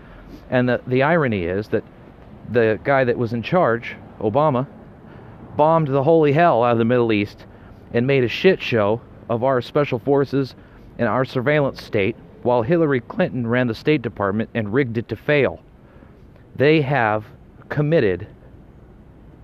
and 0.51 0.69
the, 0.69 0.83
the 0.87 1.03
irony 1.03 1.45
is 1.45 1.69
that 1.69 1.85
the 2.51 2.79
guy 2.85 3.05
that 3.05 3.17
was 3.17 3.33
in 3.33 3.43
charge, 3.43 3.97
Obama, 4.21 4.67
bombed 5.57 5.89
the 5.89 6.03
holy 6.03 6.35
hell 6.35 6.63
out 6.63 6.73
of 6.73 6.79
the 6.79 6.85
Middle 6.85 7.11
East 7.11 7.47
and 7.95 8.07
made 8.07 8.25
a 8.25 8.29
shit 8.29 8.61
show 8.61 9.01
of 9.31 9.43
our 9.43 9.63
special 9.63 9.99
forces 9.99 10.55
and 10.99 11.09
our 11.09 11.25
surveillance 11.25 11.83
state 11.83 12.15
while 12.43 12.61
Hillary 12.61 13.01
Clinton 13.01 13.47
ran 13.47 13.69
the 13.69 13.75
State 13.75 14.03
Department 14.03 14.51
and 14.53 14.75
rigged 14.75 14.99
it 14.99 15.09
to 15.09 15.17
fail. 15.17 15.63
They 16.55 16.83
have 16.83 17.25
committed. 17.71 18.27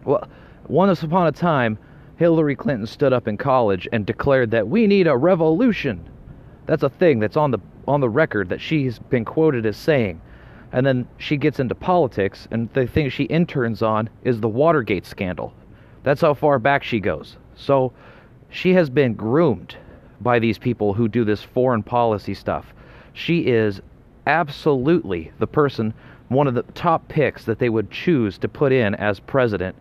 Well, 0.05 0.29
once 0.71 1.03
upon 1.03 1.27
a 1.27 1.33
time, 1.33 1.77
Hillary 2.17 2.55
Clinton 2.55 2.87
stood 2.87 3.12
up 3.12 3.27
in 3.27 3.37
college 3.37 3.89
and 3.93 4.07
declared 4.07 4.53
that 4.53 4.69
we 4.69 4.87
need 4.87 5.07
a 5.07 5.17
revolution. 5.17 6.09
That's 6.67 6.85
a 6.85 6.89
thing 6.89 7.19
that's 7.19 7.37
on 7.37 7.50
the 7.50 7.59
on 7.89 8.00
the 8.00 8.09
record 8.09 8.49
that 8.50 8.61
she's 8.61 8.99
been 8.99 9.25
quoted 9.25 9.67
as 9.67 9.77
saying. 9.77 10.21
And 10.71 10.87
then 10.87 11.09
she 11.19 11.37
gets 11.37 11.59
into 11.59 11.75
politics, 11.75 12.47
and 12.53 12.73
the 12.73 12.87
thing 12.87 13.11
she 13.11 13.25
interns 13.25 13.83
on 13.83 14.09
is 14.23 14.41
the 14.41 14.49
Watergate 14.49 15.07
scandal. 15.07 15.53
That's 16.05 16.21
how 16.21 16.35
far 16.35 16.61
back 16.61 16.85
she 16.85 17.00
goes. 17.00 17.37
So 17.57 17.93
she 18.49 18.75
has 18.75 18.89
been 18.89 19.15
groomed 19.15 19.77
by 20.21 20.39
these 20.39 20.59
people 20.59 20.95
who 20.95 21.09
do 21.09 21.25
this 21.25 21.43
foreign 21.43 21.83
policy 21.83 22.35
stuff. 22.35 22.73
She 23.12 23.49
is 23.49 23.81
absolutely 24.29 25.33
the 25.41 25.49
person, 25.49 25.93
one 26.29 26.47
of 26.47 26.55
the 26.55 26.62
top 26.75 27.09
picks 27.09 27.45
that 27.47 27.59
they 27.59 27.71
would 27.71 27.91
choose 27.91 28.39
to 28.39 28.49
put 28.49 28.71
in 28.71 28.95
as 28.95 29.19
president 29.19 29.75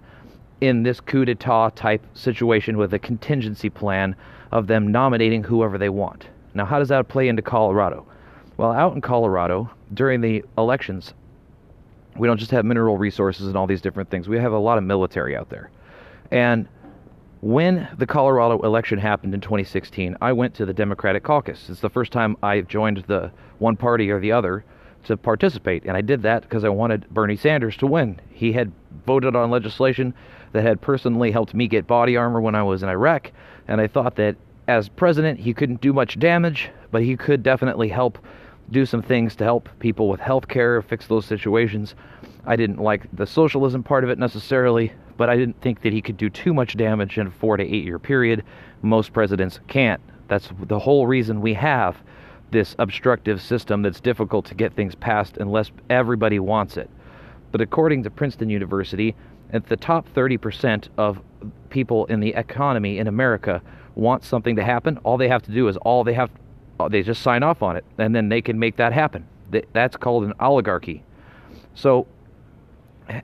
in 0.61 0.83
this 0.83 0.99
coup 0.99 1.25
d'etat 1.25 1.75
type 1.75 2.05
situation 2.13 2.77
with 2.77 2.93
a 2.93 2.99
contingency 2.99 3.69
plan 3.69 4.15
of 4.51 4.67
them 4.67 4.91
nominating 4.91 5.43
whoever 5.43 5.77
they 5.77 5.89
want. 5.89 6.27
Now, 6.53 6.65
how 6.65 6.79
does 6.79 6.89
that 6.89 7.07
play 7.07 7.27
into 7.27 7.41
Colorado? 7.41 8.05
Well, 8.57 8.71
out 8.71 8.93
in 8.93 9.01
Colorado, 9.01 9.69
during 9.93 10.21
the 10.21 10.43
elections, 10.57 11.13
we 12.17 12.27
don't 12.27 12.37
just 12.37 12.51
have 12.51 12.65
mineral 12.65 12.97
resources 12.97 13.47
and 13.47 13.55
all 13.55 13.67
these 13.67 13.81
different 13.81 14.09
things. 14.09 14.27
We 14.27 14.37
have 14.39 14.51
a 14.51 14.57
lot 14.57 14.77
of 14.77 14.83
military 14.83 15.35
out 15.35 15.49
there. 15.49 15.69
And 16.31 16.67
when 17.41 17.87
the 17.97 18.05
Colorado 18.05 18.59
election 18.61 18.99
happened 18.99 19.33
in 19.33 19.39
2016, 19.39 20.17
I 20.19 20.33
went 20.33 20.53
to 20.55 20.65
the 20.65 20.73
Democratic 20.73 21.23
caucus. 21.23 21.69
It's 21.69 21.79
the 21.79 21.89
first 21.89 22.11
time 22.11 22.35
I 22.43 22.61
joined 22.61 23.05
the 23.07 23.31
one 23.59 23.77
party 23.77 24.11
or 24.11 24.19
the 24.19 24.33
other 24.33 24.65
to 25.05 25.15
participate, 25.15 25.85
and 25.85 25.95
I 25.95 26.01
did 26.01 26.21
that 26.23 26.41
because 26.41 26.65
I 26.65 26.69
wanted 26.69 27.09
Bernie 27.09 27.37
Sanders 27.37 27.77
to 27.77 27.87
win. 27.87 28.19
He 28.29 28.51
had 28.51 28.71
voted 29.05 29.35
on 29.35 29.49
legislation 29.49 30.13
that 30.51 30.63
had 30.63 30.81
personally 30.81 31.31
helped 31.31 31.53
me 31.53 31.67
get 31.67 31.87
body 31.87 32.17
armor 32.17 32.41
when 32.41 32.55
I 32.55 32.63
was 32.63 32.83
in 32.83 32.89
Iraq, 32.89 33.31
and 33.67 33.79
I 33.79 33.87
thought 33.87 34.15
that 34.15 34.35
as 34.67 34.87
president, 34.87 35.39
he 35.39 35.53
couldn't 35.53 35.81
do 35.81 35.93
much 35.93 36.19
damage, 36.19 36.69
but 36.91 37.01
he 37.01 37.17
could 37.17 37.41
definitely 37.41 37.89
help 37.89 38.19
do 38.71 38.85
some 38.85 39.01
things 39.01 39.35
to 39.35 39.43
help 39.43 39.67
people 39.79 40.09
with 40.09 40.19
health 40.19 40.47
care, 40.47 40.81
fix 40.81 41.07
those 41.07 41.25
situations. 41.25 41.95
I 42.45 42.55
didn't 42.55 42.77
like 42.77 43.07
the 43.13 43.25
socialism 43.25 43.83
part 43.83 44.03
of 44.03 44.09
it 44.09 44.19
necessarily, 44.19 44.93
but 45.17 45.29
I 45.29 45.37
didn't 45.37 45.59
think 45.61 45.81
that 45.81 45.91
he 45.91 46.01
could 46.01 46.17
do 46.17 46.29
too 46.29 46.53
much 46.53 46.77
damage 46.77 47.17
in 47.17 47.27
a 47.27 47.31
four 47.31 47.57
to 47.57 47.63
eight 47.63 47.83
year 47.83 47.99
period. 47.99 48.43
Most 48.81 49.11
presidents 49.11 49.59
can't. 49.67 50.01
That's 50.27 50.49
the 50.61 50.79
whole 50.79 51.07
reason 51.07 51.41
we 51.41 51.55
have 51.55 51.97
this 52.51 52.75
obstructive 52.79 53.41
system 53.41 53.81
that's 53.81 53.99
difficult 53.99 54.45
to 54.45 54.55
get 54.55 54.73
things 54.73 54.95
passed 54.95 55.37
unless 55.37 55.71
everybody 55.89 56.39
wants 56.39 56.77
it. 56.77 56.89
But 57.51 57.61
according 57.61 58.03
to 58.03 58.09
Princeton 58.11 58.49
University, 58.49 59.15
at 59.51 59.67
the 59.67 59.77
top 59.77 60.07
30% 60.13 60.87
of 60.97 61.21
people 61.69 62.05
in 62.05 62.19
the 62.19 62.29
economy 62.29 62.97
in 62.97 63.07
America 63.07 63.61
want 63.95 64.23
something 64.23 64.55
to 64.55 64.63
happen. 64.63 64.97
All 65.03 65.17
they 65.17 65.27
have 65.27 65.43
to 65.43 65.51
do 65.51 65.67
is 65.67 65.77
all 65.77 66.03
they 66.03 66.13
have 66.13 66.29
uh, 66.79 66.87
they 66.87 67.03
just 67.03 67.21
sign 67.21 67.43
off 67.43 67.61
on 67.61 67.75
it 67.75 67.83
and 67.97 68.15
then 68.15 68.29
they 68.29 68.41
can 68.41 68.57
make 68.57 68.77
that 68.77 68.93
happen. 68.93 69.27
That's 69.73 69.97
called 69.97 70.23
an 70.23 70.33
oligarchy. 70.39 71.03
So 71.75 72.07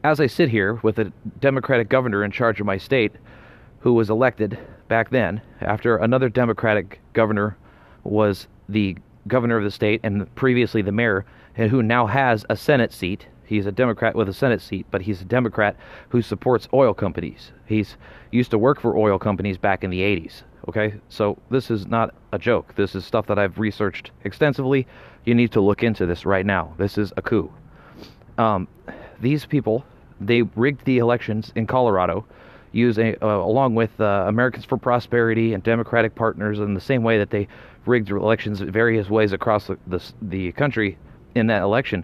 as 0.03 0.19
I 0.19 0.27
sit 0.27 0.49
here 0.49 0.79
with 0.83 0.99
a 0.99 1.11
Democratic 1.39 1.89
governor 1.89 2.23
in 2.23 2.31
charge 2.31 2.59
of 2.59 2.65
my 2.65 2.77
state 2.77 3.13
who 3.79 3.93
was 3.93 4.09
elected 4.09 4.57
back 4.87 5.09
then 5.09 5.41
after 5.61 5.97
another 5.97 6.27
Democratic 6.27 6.99
governor 7.13 7.55
was 8.03 8.47
the 8.67 8.97
governor 9.27 9.57
of 9.57 9.63
the 9.63 9.71
state 9.71 10.01
and 10.03 10.33
previously 10.35 10.81
the 10.81 10.91
mayor, 10.91 11.25
and 11.57 11.71
who 11.71 11.81
now 11.81 12.05
has 12.05 12.45
a 12.49 12.55
Senate 12.55 12.93
seat. 12.93 13.27
He's 13.45 13.65
a 13.65 13.71
Democrat 13.71 14.15
with 14.15 14.29
a 14.29 14.33
Senate 14.33 14.61
seat, 14.61 14.85
but 14.91 15.01
he's 15.01 15.21
a 15.21 15.25
Democrat 15.25 15.75
who 16.09 16.21
supports 16.21 16.67
oil 16.73 16.93
companies. 16.93 17.51
He's 17.65 17.97
used 18.31 18.51
to 18.51 18.57
work 18.57 18.79
for 18.79 18.97
oil 18.97 19.19
companies 19.19 19.57
back 19.57 19.83
in 19.83 19.89
the 19.89 20.01
80s. 20.01 20.43
Okay, 20.67 20.95
so 21.09 21.37
this 21.51 21.69
is 21.69 21.85
not 21.85 22.13
a 22.31 22.39
joke. 22.39 22.75
This 22.75 22.95
is 22.95 23.05
stuff 23.05 23.27
that 23.27 23.37
I've 23.37 23.59
researched 23.59 24.11
extensively. 24.23 24.87
You 25.25 25.35
need 25.35 25.51
to 25.51 25.61
look 25.61 25.83
into 25.83 26.05
this 26.05 26.25
right 26.25 26.45
now. 26.45 26.73
This 26.77 26.97
is 26.97 27.13
a 27.17 27.21
coup. 27.21 27.51
Um, 28.37 28.67
these 29.21 29.45
people 29.45 29.85
they 30.19 30.43
rigged 30.43 30.85
the 30.85 30.97
elections 30.99 31.51
in 31.55 31.67
Colorado, 31.67 32.25
using 32.71 33.15
uh, 33.21 33.27
along 33.27 33.75
with 33.75 33.99
uh, 33.99 34.25
Americans 34.27 34.65
for 34.65 34.77
Prosperity 34.77 35.53
and 35.53 35.63
Democratic 35.63 36.15
partners 36.15 36.59
in 36.59 36.73
the 36.73 36.81
same 36.81 37.03
way 37.03 37.17
that 37.17 37.29
they 37.29 37.47
rigged 37.85 38.09
elections 38.09 38.59
various 38.59 39.09
ways 39.09 39.31
across 39.31 39.67
the, 39.67 39.77
the, 39.87 40.01
the 40.21 40.51
country 40.53 40.97
in 41.35 41.47
that 41.47 41.61
election. 41.61 42.03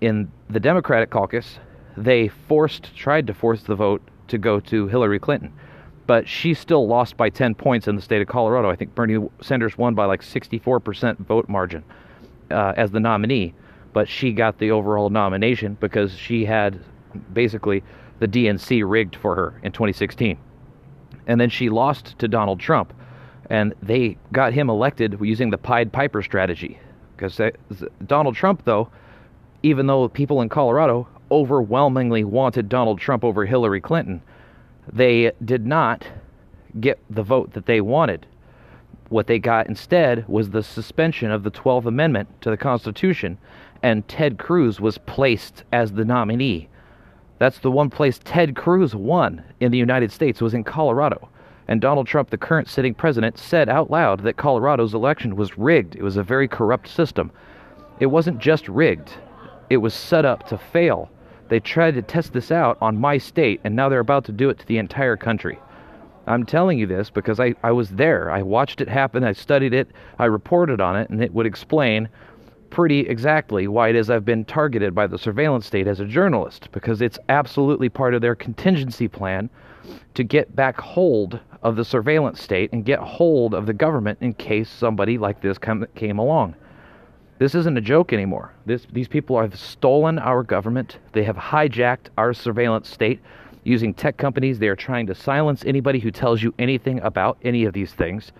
In 0.00 0.30
the 0.48 0.60
Democratic 0.60 1.10
caucus, 1.10 1.58
they 1.96 2.28
forced 2.28 2.94
tried 2.94 3.26
to 3.26 3.34
force 3.34 3.62
the 3.62 3.74
vote 3.74 4.02
to 4.28 4.38
go 4.38 4.60
to 4.60 4.86
Hillary 4.86 5.18
Clinton, 5.18 5.52
but 6.06 6.28
she 6.28 6.54
still 6.54 6.86
lost 6.86 7.16
by 7.16 7.30
10 7.30 7.54
points 7.54 7.88
in 7.88 7.96
the 7.96 8.02
state 8.02 8.22
of 8.22 8.28
Colorado. 8.28 8.70
I 8.70 8.76
think 8.76 8.94
Bernie 8.94 9.28
Sanders 9.40 9.76
won 9.76 9.94
by 9.94 10.04
like 10.04 10.22
64% 10.22 11.18
vote 11.18 11.48
margin 11.48 11.82
uh, 12.50 12.74
as 12.76 12.90
the 12.90 13.00
nominee 13.00 13.54
but 13.92 14.08
she 14.08 14.32
got 14.32 14.58
the 14.58 14.70
overall 14.70 15.10
nomination 15.10 15.76
because 15.80 16.16
she 16.16 16.44
had 16.44 16.78
basically 17.32 17.82
the 18.18 18.28
DNC 18.28 18.88
rigged 18.88 19.16
for 19.16 19.34
her 19.34 19.60
in 19.62 19.72
2016. 19.72 20.38
And 21.26 21.40
then 21.40 21.50
she 21.50 21.68
lost 21.68 22.18
to 22.18 22.28
Donald 22.28 22.60
Trump, 22.60 22.92
and 23.50 23.74
they 23.82 24.16
got 24.32 24.52
him 24.52 24.70
elected 24.70 25.18
using 25.20 25.50
the 25.50 25.58
Pied 25.58 25.92
Piper 25.92 26.22
strategy. 26.22 26.78
Because 27.16 27.40
Donald 28.06 28.34
Trump, 28.36 28.64
though, 28.64 28.88
even 29.62 29.86
though 29.86 30.08
people 30.08 30.40
in 30.40 30.48
Colorado 30.48 31.08
overwhelmingly 31.30 32.24
wanted 32.24 32.68
Donald 32.68 32.98
Trump 32.98 33.24
over 33.24 33.44
Hillary 33.44 33.80
Clinton, 33.80 34.22
they 34.90 35.32
did 35.44 35.66
not 35.66 36.06
get 36.80 36.98
the 37.10 37.22
vote 37.22 37.52
that 37.52 37.66
they 37.66 37.80
wanted. 37.80 38.26
What 39.08 39.26
they 39.26 39.38
got 39.38 39.66
instead 39.66 40.26
was 40.28 40.50
the 40.50 40.62
suspension 40.62 41.30
of 41.30 41.42
the 41.42 41.50
12th 41.50 41.86
Amendment 41.86 42.28
to 42.42 42.50
the 42.50 42.56
Constitution 42.56 43.38
and 43.82 44.06
Ted 44.08 44.38
Cruz 44.38 44.80
was 44.80 44.98
placed 44.98 45.64
as 45.72 45.92
the 45.92 46.04
nominee. 46.04 46.68
That's 47.38 47.60
the 47.60 47.70
one 47.70 47.90
place 47.90 48.20
Ted 48.22 48.56
Cruz 48.56 48.94
won 48.94 49.44
in 49.60 49.70
the 49.70 49.78
United 49.78 50.10
States 50.10 50.40
was 50.40 50.54
in 50.54 50.64
Colorado. 50.64 51.28
And 51.68 51.80
Donald 51.80 52.06
Trump, 52.06 52.30
the 52.30 52.38
current 52.38 52.68
sitting 52.68 52.94
president, 52.94 53.38
said 53.38 53.68
out 53.68 53.90
loud 53.90 54.22
that 54.24 54.36
Colorado's 54.36 54.94
election 54.94 55.36
was 55.36 55.58
rigged. 55.58 55.94
It 55.94 56.02
was 56.02 56.16
a 56.16 56.22
very 56.22 56.48
corrupt 56.48 56.88
system. 56.88 57.30
It 58.00 58.06
wasn't 58.06 58.38
just 58.38 58.68
rigged, 58.68 59.12
it 59.70 59.78
was 59.78 59.94
set 59.94 60.24
up 60.24 60.48
to 60.48 60.58
fail. 60.58 61.10
They 61.48 61.60
tried 61.60 61.94
to 61.94 62.02
test 62.02 62.32
this 62.32 62.50
out 62.50 62.78
on 62.80 63.00
my 63.00 63.18
state, 63.18 63.60
and 63.64 63.74
now 63.74 63.88
they're 63.88 64.00
about 64.00 64.24
to 64.26 64.32
do 64.32 64.50
it 64.50 64.58
to 64.58 64.66
the 64.66 64.78
entire 64.78 65.16
country. 65.16 65.58
I'm 66.26 66.44
telling 66.44 66.78
you 66.78 66.86
this 66.86 67.08
because 67.08 67.40
I, 67.40 67.54
I 67.62 67.72
was 67.72 67.90
there. 67.90 68.30
I 68.30 68.42
watched 68.42 68.82
it 68.82 68.88
happen. 68.88 69.24
I 69.24 69.32
studied 69.32 69.72
it. 69.72 69.88
I 70.18 70.26
reported 70.26 70.80
on 70.80 70.96
it, 70.96 71.08
and 71.08 71.22
it 71.22 71.32
would 71.32 71.46
explain 71.46 72.08
pretty 72.68 73.00
exactly 73.00 73.66
why 73.66 73.88
it 73.88 73.96
is 73.96 74.10
I've 74.10 74.26
been 74.26 74.44
targeted 74.44 74.94
by 74.94 75.06
the 75.06 75.16
surveillance 75.16 75.64
state 75.64 75.86
as 75.86 76.00
a 76.00 76.04
journalist, 76.04 76.68
because 76.70 77.00
it's 77.00 77.18
absolutely 77.30 77.88
part 77.88 78.12
of 78.12 78.20
their 78.20 78.34
contingency 78.34 79.08
plan 79.08 79.48
to 80.12 80.22
get 80.22 80.54
back 80.54 80.78
hold 80.78 81.40
of 81.62 81.76
the 81.76 81.84
surveillance 81.84 82.42
state 82.42 82.70
and 82.72 82.84
get 82.84 82.98
hold 82.98 83.54
of 83.54 83.64
the 83.64 83.72
government 83.72 84.18
in 84.20 84.34
case 84.34 84.68
somebody 84.68 85.16
like 85.16 85.40
this 85.40 85.56
come, 85.56 85.86
came 85.94 86.18
along. 86.18 86.54
This 87.38 87.54
isn't 87.54 87.78
a 87.78 87.80
joke 87.80 88.12
anymore. 88.12 88.52
This, 88.66 88.86
these 88.92 89.06
people 89.06 89.40
have 89.40 89.56
stolen 89.58 90.18
our 90.18 90.42
government. 90.42 90.98
They 91.12 91.22
have 91.22 91.36
hijacked 91.36 92.08
our 92.18 92.32
surveillance 92.32 92.88
state 92.88 93.20
using 93.62 93.94
tech 93.94 94.16
companies. 94.16 94.58
They 94.58 94.68
are 94.68 94.76
trying 94.76 95.06
to 95.06 95.14
silence 95.14 95.64
anybody 95.64 96.00
who 96.00 96.10
tells 96.10 96.42
you 96.42 96.52
anything 96.58 97.00
about 97.00 97.38
any 97.42 97.64
of 97.64 97.74
these 97.74 97.92
things. 97.92 98.32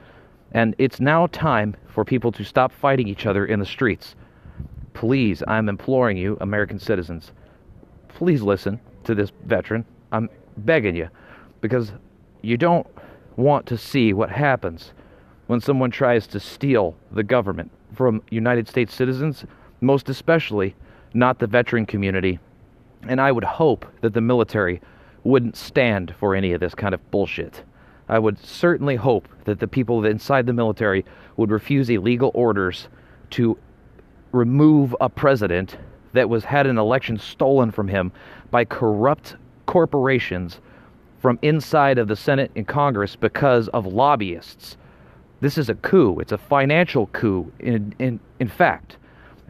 And 0.53 0.75
it's 0.79 0.99
now 0.99 1.29
time 1.29 1.77
for 1.87 2.05
people 2.05 2.33
to 2.33 2.45
stop 2.45 2.73
fighting 2.73 3.07
each 3.07 3.27
other 3.27 3.47
in 3.47 3.61
the 3.61 3.67
streets. 3.67 4.17
Please, 4.95 5.45
I'm 5.47 5.69
imploring 5.69 6.17
you, 6.17 6.37
American 6.41 6.81
citizens, 6.81 7.31
please 8.09 8.43
listen 8.43 8.81
to 9.05 9.15
this 9.15 9.31
veteran. 9.45 9.85
I'm 10.11 10.29
begging 10.57 10.97
you 10.97 11.09
because 11.61 11.93
you 12.43 12.57
don't 12.57 12.87
want 13.37 13.67
to 13.67 13.79
see 13.79 14.13
what 14.13 14.31
happens 14.31 14.93
when 15.49 15.61
someone 15.61 15.91
tries 15.91 16.27
to 16.29 16.39
steal 16.39 16.95
the 17.11 17.23
government 17.23 17.71
from 17.95 18.23
United 18.31 18.69
States 18.69 18.95
citizens, 18.95 19.45
most 19.81 20.09
especially 20.09 20.75
not 21.15 21.39
the 21.39 21.47
veteran 21.47 21.87
community. 21.87 22.39
And 23.09 23.21
I 23.21 23.33
would 23.33 23.45
hope 23.45 23.87
that 24.03 24.13
the 24.13 24.21
military 24.21 24.81
wouldn't 25.25 25.57
stand 25.57 26.15
for 26.19 26.35
any 26.35 26.53
of 26.53 26.61
this 26.61 26.75
kind 26.75 26.95
of 26.95 27.11
bullshit. 27.11 27.65
I 28.09 28.19
would 28.19 28.39
certainly 28.39 28.97
hope 28.97 29.27
that 29.45 29.59
the 29.59 29.67
people 29.67 30.05
inside 30.05 30.47
the 30.47 30.53
military 30.53 31.05
would 31.37 31.51
refuse 31.51 31.89
illegal 31.89 32.31
orders 32.35 32.89
to 33.31 33.59
remove 34.33 34.95
a 35.01 35.09
president 35.09 35.77
that 36.13 36.29
was 36.29 36.45
had 36.45 36.67
an 36.67 36.79
election 36.79 37.19
stolen 37.19 37.71
from 37.71 37.89
him 37.89 38.13
by 38.51 38.65
corrupt 38.65 39.37
corporations 39.67 40.61
from 41.21 41.39
inside 41.41 41.99
of 41.99 42.09
the 42.09 42.17
Senate 42.17 42.51
and 42.55 42.67
Congress 42.67 43.17
because 43.17 43.69
of 43.69 43.87
lobbyists. 43.87 44.77
This 45.41 45.59
is 45.59 45.69
a 45.69 45.75
coup. 45.75 46.19
It's 46.21 46.33
a 46.33 46.39
financial 46.39 47.07
coup 47.09 47.53
in 47.59 47.95
in 47.99 48.21
in 48.41 48.49
fact. 48.49 48.97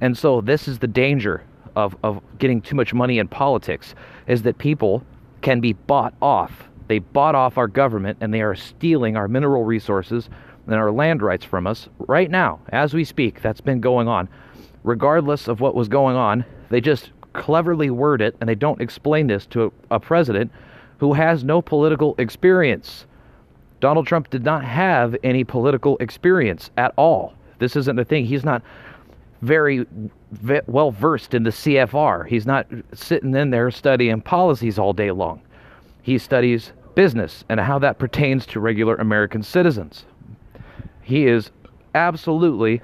And 0.01 0.17
so 0.17 0.41
this 0.41 0.69
is 0.69 0.79
the 0.79 0.87
danger 0.87 1.43
of, 1.75 1.97
of 2.03 2.21
getting 2.39 2.61
too 2.61 2.77
much 2.77 2.95
money 2.95 3.19
in 3.19 3.29
politics 3.29 3.95
is 4.27 4.43
that 4.43 4.59
people 4.59 5.03
can 5.43 5.61
be 5.61 5.73
bought 5.73 6.15
off. 6.21 6.69
They 6.89 6.99
bought 6.99 7.35
off 7.35 7.59
our 7.59 7.69
government 7.69 8.19
and 8.21 8.33
they 8.33 8.43
are 8.43 8.55
stealing 8.55 9.17
our 9.17 9.29
mineral 9.29 9.65
resources 9.65 10.29
and 10.67 10.75
our 10.75 10.91
land 10.91 11.23
rights 11.23 11.45
from 11.45 11.67
us 11.67 11.89
right 11.99 12.31
now, 12.31 12.61
as 12.71 12.95
we 12.95 13.05
speak. 13.05 13.43
That's 13.43 13.61
been 13.61 13.81
going 13.81 14.09
on. 14.09 14.29
Regardless 14.85 15.49
of 15.49 15.61
what 15.61 15.75
was 15.75 15.89
going 15.89 16.17
on, 16.17 16.45
they 16.71 16.81
just 16.81 17.11
cleverly 17.33 17.91
word 17.91 18.21
it 18.21 18.37
and 18.41 18.49
they 18.49 18.55
don't 18.55 18.81
explain 18.81 19.27
this 19.27 19.47
to 19.47 19.65
a, 19.91 19.97
a 19.97 20.01
president 20.01 20.51
who 20.99 21.13
has 21.13 21.45
no 21.45 21.63
political 21.63 22.15
experience. 22.19 23.07
Donald 23.81 24.07
Trump 24.07 24.31
did 24.31 24.45
not 24.45 24.65
have 24.65 25.17
any 25.23 25.45
political 25.45 25.97
experience 25.99 26.71
at 26.77 26.93
all. 26.97 27.33
This 27.59 27.77
isn't 27.77 27.99
a 27.99 28.05
thing. 28.05 28.25
He's 28.25 28.45
not 28.45 28.63
very 29.43 29.87
well 30.67 30.91
versed 30.91 31.35
in 31.35 31.45
the 31.45 31.51
CFR. 31.51 32.27
He's 32.27 32.47
not 32.47 32.67
sitting 32.93 33.35
in 33.35 33.51
there 33.51 33.71
studying 33.71 34.21
policies 34.21 34.79
all 34.79 34.93
day 34.93 35.11
long. 35.11 35.41
He 36.03 36.19
studies 36.19 36.73
business 36.95 37.45
and 37.49 37.61
how 37.61 37.79
that 37.79 37.99
pertains 37.99 38.47
to 38.47 38.61
regular 38.61 38.97
American 38.97 39.43
citizens. 39.43 40.05
He 41.03 41.27
is 41.27 41.51
absolutely 41.95 42.81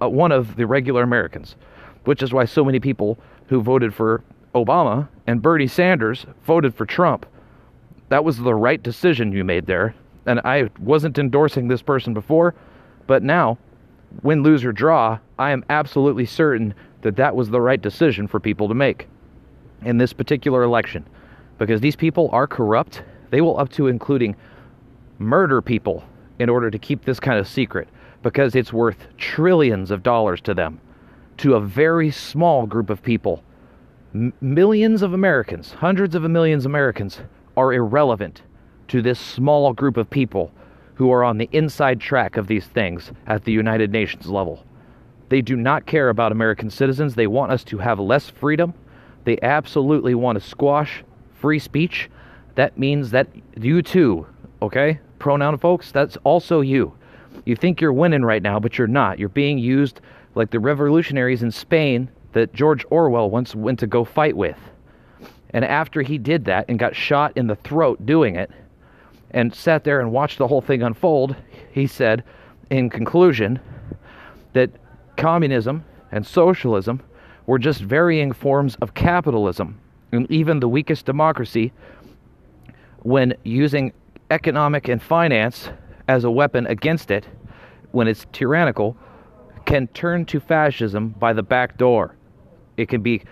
uh, 0.00 0.08
one 0.08 0.30
of 0.30 0.56
the 0.56 0.66
regular 0.66 1.02
Americans, 1.02 1.56
which 2.04 2.22
is 2.22 2.32
why 2.32 2.44
so 2.44 2.64
many 2.64 2.78
people 2.78 3.18
who 3.48 3.60
voted 3.60 3.92
for 3.92 4.22
Obama 4.54 5.08
and 5.26 5.42
Bernie 5.42 5.66
Sanders 5.66 6.26
voted 6.46 6.74
for 6.74 6.86
Trump. 6.86 7.26
That 8.08 8.24
was 8.24 8.38
the 8.38 8.54
right 8.54 8.82
decision 8.82 9.32
you 9.32 9.42
made 9.44 9.66
there. 9.66 9.94
And 10.26 10.40
I 10.44 10.70
wasn't 10.78 11.18
endorsing 11.18 11.68
this 11.68 11.82
person 11.82 12.14
before, 12.14 12.54
but 13.06 13.22
now, 13.22 13.58
win, 14.22 14.42
lose, 14.42 14.64
or 14.64 14.72
draw, 14.72 15.18
I 15.38 15.50
am 15.50 15.64
absolutely 15.68 16.26
certain 16.26 16.74
that 17.02 17.16
that 17.16 17.36
was 17.36 17.50
the 17.50 17.60
right 17.60 17.80
decision 17.80 18.26
for 18.26 18.40
people 18.40 18.68
to 18.68 18.74
make 18.74 19.08
in 19.84 19.98
this 19.98 20.12
particular 20.12 20.62
election. 20.62 21.06
Because 21.58 21.80
these 21.80 21.96
people 21.96 22.30
are 22.32 22.46
corrupt. 22.46 23.02
They 23.30 23.40
will 23.40 23.58
up 23.58 23.68
to 23.70 23.86
including 23.86 24.36
murder 25.18 25.60
people 25.60 26.04
in 26.38 26.48
order 26.48 26.70
to 26.70 26.78
keep 26.78 27.04
this 27.04 27.20
kind 27.20 27.38
of 27.38 27.46
secret 27.46 27.88
because 28.22 28.54
it's 28.54 28.72
worth 28.72 29.06
trillions 29.18 29.90
of 29.90 30.02
dollars 30.02 30.40
to 30.40 30.54
them, 30.54 30.80
to 31.36 31.54
a 31.54 31.60
very 31.60 32.10
small 32.10 32.66
group 32.66 32.90
of 32.90 33.02
people 33.02 33.42
millions 34.40 35.02
of 35.02 35.12
Americans, 35.12 35.72
hundreds 35.72 36.14
of 36.14 36.22
millions 36.22 36.64
of 36.64 36.70
Americans, 36.70 37.20
are 37.56 37.72
irrelevant 37.72 38.42
to 38.88 39.02
this 39.02 39.18
small 39.18 39.72
group 39.72 39.96
of 39.96 40.10
people 40.10 40.52
who 40.94 41.10
are 41.10 41.24
on 41.24 41.38
the 41.38 41.48
inside 41.52 42.00
track 42.00 42.36
of 42.36 42.46
these 42.46 42.66
things 42.66 43.12
at 43.26 43.44
the 43.44 43.52
United 43.52 43.90
Nations 43.90 44.26
level. 44.26 44.64
They 45.28 45.42
do 45.42 45.56
not 45.56 45.86
care 45.86 46.10
about 46.10 46.32
American 46.32 46.70
citizens. 46.70 47.14
They 47.14 47.26
want 47.26 47.52
us 47.52 47.64
to 47.64 47.78
have 47.78 47.98
less 47.98 48.30
freedom. 48.30 48.74
They 49.24 49.38
absolutely 49.42 50.14
want 50.14 50.40
to 50.40 50.46
squash 50.46 51.02
free 51.32 51.58
speech. 51.58 52.10
That 52.54 52.78
means 52.78 53.10
that 53.10 53.28
you 53.56 53.82
too, 53.82 54.26
okay? 54.62 55.00
Pronoun 55.18 55.58
folks, 55.58 55.90
that's 55.90 56.16
also 56.24 56.60
you. 56.60 56.94
You 57.44 57.56
think 57.56 57.80
you're 57.80 57.92
winning 57.92 58.22
right 58.22 58.42
now, 58.42 58.60
but 58.60 58.78
you're 58.78 58.86
not. 58.86 59.18
You're 59.18 59.28
being 59.28 59.58
used 59.58 60.00
like 60.34 60.50
the 60.50 60.60
revolutionaries 60.60 61.42
in 61.42 61.50
Spain 61.50 62.10
that 62.32 62.52
George 62.52 62.84
Orwell 62.90 63.30
once 63.30 63.54
went 63.54 63.78
to 63.80 63.86
go 63.86 64.04
fight 64.04 64.36
with. 64.36 64.58
And 65.50 65.64
after 65.64 66.02
he 66.02 66.18
did 66.18 66.44
that 66.46 66.66
and 66.68 66.78
got 66.78 66.96
shot 66.96 67.36
in 67.36 67.46
the 67.46 67.56
throat 67.56 68.04
doing 68.04 68.36
it, 68.36 68.50
and 69.34 69.52
sat 69.52 69.82
there 69.84 70.00
and 70.00 70.12
watched 70.12 70.38
the 70.38 70.48
whole 70.48 70.62
thing 70.62 70.82
unfold, 70.82 71.36
he 71.72 71.86
said, 71.86 72.22
in 72.70 72.88
conclusion, 72.88 73.58
that 74.54 74.70
communism 75.16 75.84
and 76.12 76.24
socialism 76.24 77.02
were 77.46 77.58
just 77.58 77.82
varying 77.82 78.32
forms 78.32 78.76
of 78.76 78.94
capitalism. 78.94 79.78
And 80.12 80.30
even 80.30 80.60
the 80.60 80.68
weakest 80.68 81.04
democracy, 81.04 81.72
when 83.00 83.34
using 83.42 83.92
economic 84.30 84.88
and 84.88 85.02
finance 85.02 85.68
as 86.06 86.22
a 86.22 86.30
weapon 86.30 86.66
against 86.68 87.10
it, 87.10 87.26
when 87.90 88.06
it's 88.06 88.26
tyrannical, 88.32 88.96
can 89.64 89.88
turn 89.88 90.24
to 90.26 90.38
fascism 90.38 91.08
by 91.18 91.32
the 91.32 91.42
back 91.42 91.76
door. 91.76 92.14
It 92.76 92.88
can 92.88 93.02
be 93.02 93.22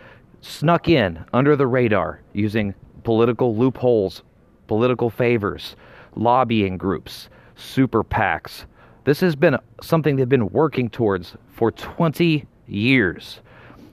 snuck 0.40 0.88
in 0.88 1.24
under 1.32 1.54
the 1.54 1.66
radar 1.68 2.20
using 2.32 2.74
political 3.04 3.56
loopholes, 3.56 4.22
political 4.66 5.08
favors, 5.10 5.76
lobbying 6.14 6.76
groups, 6.76 7.28
super 7.56 8.04
PACs. 8.04 8.64
This 9.04 9.20
has 9.20 9.34
been 9.34 9.58
something 9.82 10.16
they've 10.16 10.28
been 10.28 10.48
working 10.50 10.88
towards 10.88 11.36
for 11.52 11.72
20 11.72 12.46
years. 12.68 13.40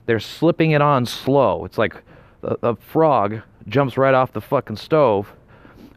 They're 0.06 0.20
slipping 0.20 0.72
it 0.72 0.82
on 0.82 1.06
slow. 1.06 1.64
It's 1.64 1.78
like 1.78 1.94
a, 2.42 2.56
a 2.62 2.76
frog 2.76 3.40
jumps 3.68 3.96
right 3.96 4.14
off 4.14 4.32
the 4.32 4.40
fucking 4.40 4.76
stove 4.76 5.32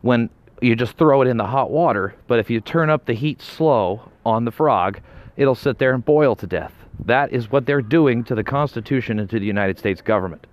when 0.02 0.30
you 0.62 0.76
just 0.76 0.98
throw 0.98 1.22
it 1.22 1.28
in 1.28 1.38
the 1.38 1.46
hot 1.46 1.72
water, 1.72 2.16
but 2.28 2.40
if 2.40 2.50
you 2.50 2.62
turn 2.62 2.90
up 2.90 3.06
the 3.06 3.14
heat 3.14 3.42
slow 3.42 4.12
on 4.26 4.46
the 4.46 4.52
frog, 4.52 5.00
it'll 5.38 5.56
sit 5.56 5.78
there 5.78 5.94
and 5.94 6.04
boil 6.04 6.36
to 6.36 6.48
death. 6.48 6.74
That 7.06 7.32
is 7.32 7.52
what 7.52 7.66
they're 7.66 7.82
doing 7.82 8.24
to 8.26 8.36
the 8.36 8.44
Constitution 8.44 9.20
and 9.20 9.30
to 9.30 9.40
the 9.40 9.46
United 9.46 9.78
States 9.78 10.02
government. 10.02 10.46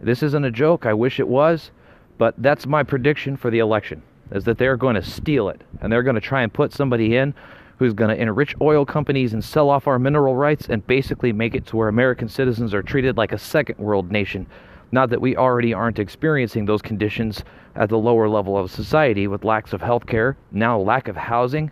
This 0.00 0.22
isn't 0.22 0.44
a 0.44 0.50
joke. 0.50 0.86
I 0.86 0.94
wish 0.94 1.20
it 1.20 1.28
was, 1.28 1.70
but 2.18 2.34
that's 2.38 2.66
my 2.66 2.82
prediction 2.82 3.36
for 3.36 3.50
the 3.50 3.58
election 3.58 4.02
is 4.30 4.44
that 4.44 4.58
they're 4.58 4.76
going 4.76 4.94
to 4.94 5.02
steal 5.02 5.48
it 5.48 5.62
and 5.80 5.92
they're 5.92 6.02
going 6.02 6.14
to 6.14 6.20
try 6.20 6.42
and 6.42 6.52
put 6.52 6.72
somebody 6.72 7.16
in 7.16 7.34
who's 7.78 7.92
going 7.92 8.14
to 8.14 8.20
enrich 8.20 8.54
oil 8.60 8.84
companies 8.84 9.32
and 9.32 9.44
sell 9.44 9.68
off 9.68 9.86
our 9.86 9.98
mineral 9.98 10.36
rights 10.36 10.66
and 10.68 10.86
basically 10.86 11.32
make 11.32 11.54
it 11.54 11.66
to 11.66 11.76
where 11.76 11.88
American 11.88 12.28
citizens 12.28 12.72
are 12.72 12.82
treated 12.82 13.16
like 13.16 13.32
a 13.32 13.38
second 13.38 13.78
world 13.78 14.10
nation. 14.12 14.46
Not 14.92 15.10
that 15.10 15.20
we 15.20 15.36
already 15.36 15.74
aren't 15.74 15.98
experiencing 15.98 16.66
those 16.66 16.82
conditions 16.82 17.42
at 17.74 17.88
the 17.88 17.98
lower 17.98 18.28
level 18.28 18.56
of 18.56 18.70
society 18.70 19.26
with 19.26 19.44
lacks 19.44 19.72
of 19.72 19.82
health 19.82 20.06
care, 20.06 20.36
now 20.52 20.78
lack 20.78 21.08
of 21.08 21.16
housing, 21.16 21.70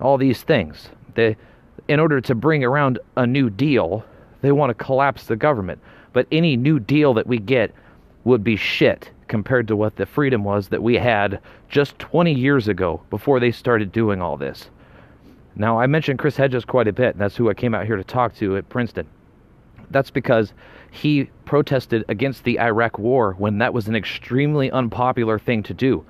all 0.00 0.16
these 0.16 0.42
things. 0.42 0.88
They 1.14 1.36
in 1.88 2.00
order 2.00 2.20
to 2.20 2.34
bring 2.34 2.64
around 2.64 2.98
a 3.16 3.26
new 3.26 3.50
deal, 3.50 4.04
they 4.40 4.52
want 4.52 4.70
to 4.70 4.84
collapse 4.84 5.26
the 5.26 5.36
government. 5.36 5.80
But 6.12 6.26
any 6.32 6.56
new 6.56 6.78
deal 6.78 7.12
that 7.14 7.26
we 7.26 7.38
get 7.38 7.74
would 8.24 8.42
be 8.42 8.56
shit 8.56 9.10
compared 9.28 9.68
to 9.68 9.76
what 9.76 9.96
the 9.96 10.06
freedom 10.06 10.44
was 10.44 10.68
that 10.68 10.82
we 10.82 10.96
had 10.96 11.40
just 11.68 11.98
20 11.98 12.32
years 12.32 12.68
ago 12.68 13.02
before 13.10 13.40
they 13.40 13.50
started 13.50 13.92
doing 13.92 14.20
all 14.20 14.36
this. 14.36 14.70
Now, 15.56 15.78
I 15.78 15.86
mentioned 15.86 16.18
Chris 16.18 16.36
Hedges 16.36 16.64
quite 16.64 16.88
a 16.88 16.92
bit, 16.92 17.14
and 17.14 17.20
that's 17.20 17.36
who 17.36 17.48
I 17.48 17.54
came 17.54 17.74
out 17.74 17.86
here 17.86 17.96
to 17.96 18.04
talk 18.04 18.34
to 18.36 18.56
at 18.56 18.68
Princeton. 18.68 19.06
That's 19.90 20.10
because 20.10 20.52
he 20.90 21.30
protested 21.44 22.04
against 22.08 22.44
the 22.44 22.58
Iraq 22.58 22.98
war 22.98 23.34
when 23.38 23.58
that 23.58 23.74
was 23.74 23.86
an 23.86 23.96
extremely 23.96 24.70
unpopular 24.70 25.38
thing 25.38 25.62
to 25.64 25.74
do. 25.74 26.04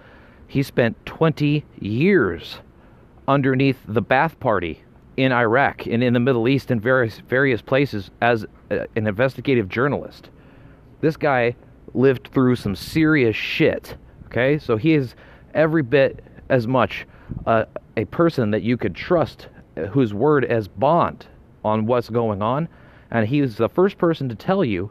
He 0.46 0.62
spent 0.62 1.04
20 1.06 1.64
years 1.78 2.58
underneath 3.26 3.78
the 3.86 4.02
Ba'ath 4.02 4.38
Party 4.38 4.82
in 5.16 5.32
Iraq 5.32 5.86
and 5.86 6.02
in 6.02 6.12
the 6.12 6.20
Middle 6.20 6.48
East 6.48 6.70
and 6.70 6.80
various 6.80 7.20
various 7.20 7.62
places 7.62 8.10
as 8.20 8.44
a, 8.70 8.86
an 8.96 9.06
investigative 9.06 9.68
journalist. 9.68 10.28
This 11.00 11.16
guy 11.16 11.56
lived 11.94 12.28
through 12.32 12.56
some 12.56 12.74
serious 12.74 13.36
shit. 13.36 13.96
Okay, 14.26 14.58
so 14.58 14.76
he 14.76 14.94
is 14.94 15.14
every 15.54 15.82
bit 15.82 16.24
as 16.48 16.66
much 16.66 17.06
uh, 17.46 17.64
a 17.96 18.04
person 18.06 18.50
that 18.50 18.62
you 18.62 18.76
could 18.76 18.94
trust, 18.94 19.48
uh, 19.76 19.82
whose 19.86 20.12
word 20.12 20.44
as 20.44 20.68
bond 20.68 21.26
on 21.64 21.86
what's 21.86 22.10
going 22.10 22.42
on, 22.42 22.68
and 23.10 23.28
he 23.28 23.40
was 23.40 23.56
the 23.56 23.68
first 23.68 23.96
person 23.96 24.28
to 24.28 24.34
tell 24.34 24.64
you 24.64 24.90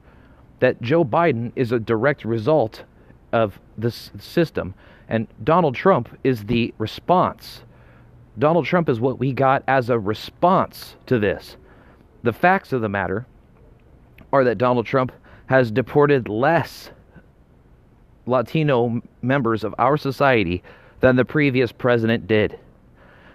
that 0.60 0.82
Joe 0.82 1.04
Biden 1.04 1.52
is 1.56 1.72
a 1.72 1.80
direct 1.80 2.24
result 2.24 2.84
of 3.34 3.60
this 3.78 4.12
system, 4.18 4.74
and 5.10 5.28
Donald 5.44 5.76
Trump 5.76 6.18
is 6.24 6.46
the 6.46 6.74
response. 6.78 7.64
Donald 8.40 8.66
Trump 8.66 8.90
is 8.90 9.00
what 9.00 9.20
we 9.20 9.34
got 9.34 9.64
as 9.68 9.90
a 9.90 10.00
response 10.00 10.96
to 11.06 11.20
this. 11.20 11.58
The 12.24 12.34
facts 12.34 12.72
of 12.72 12.82
the 12.82 12.90
matter 12.90 13.28
are 14.32 14.44
that 14.46 14.58
Donald 14.58 14.86
Trump 14.86 15.12
has 15.54 15.70
deported 15.70 16.28
less 16.28 16.90
Latino 18.26 19.04
members 19.22 19.64
of 19.64 19.76
our 19.78 19.98
society 19.98 20.64
than 21.00 21.16
the 21.16 21.24
previous 21.24 21.72
president 21.72 22.26
did. 22.26 22.58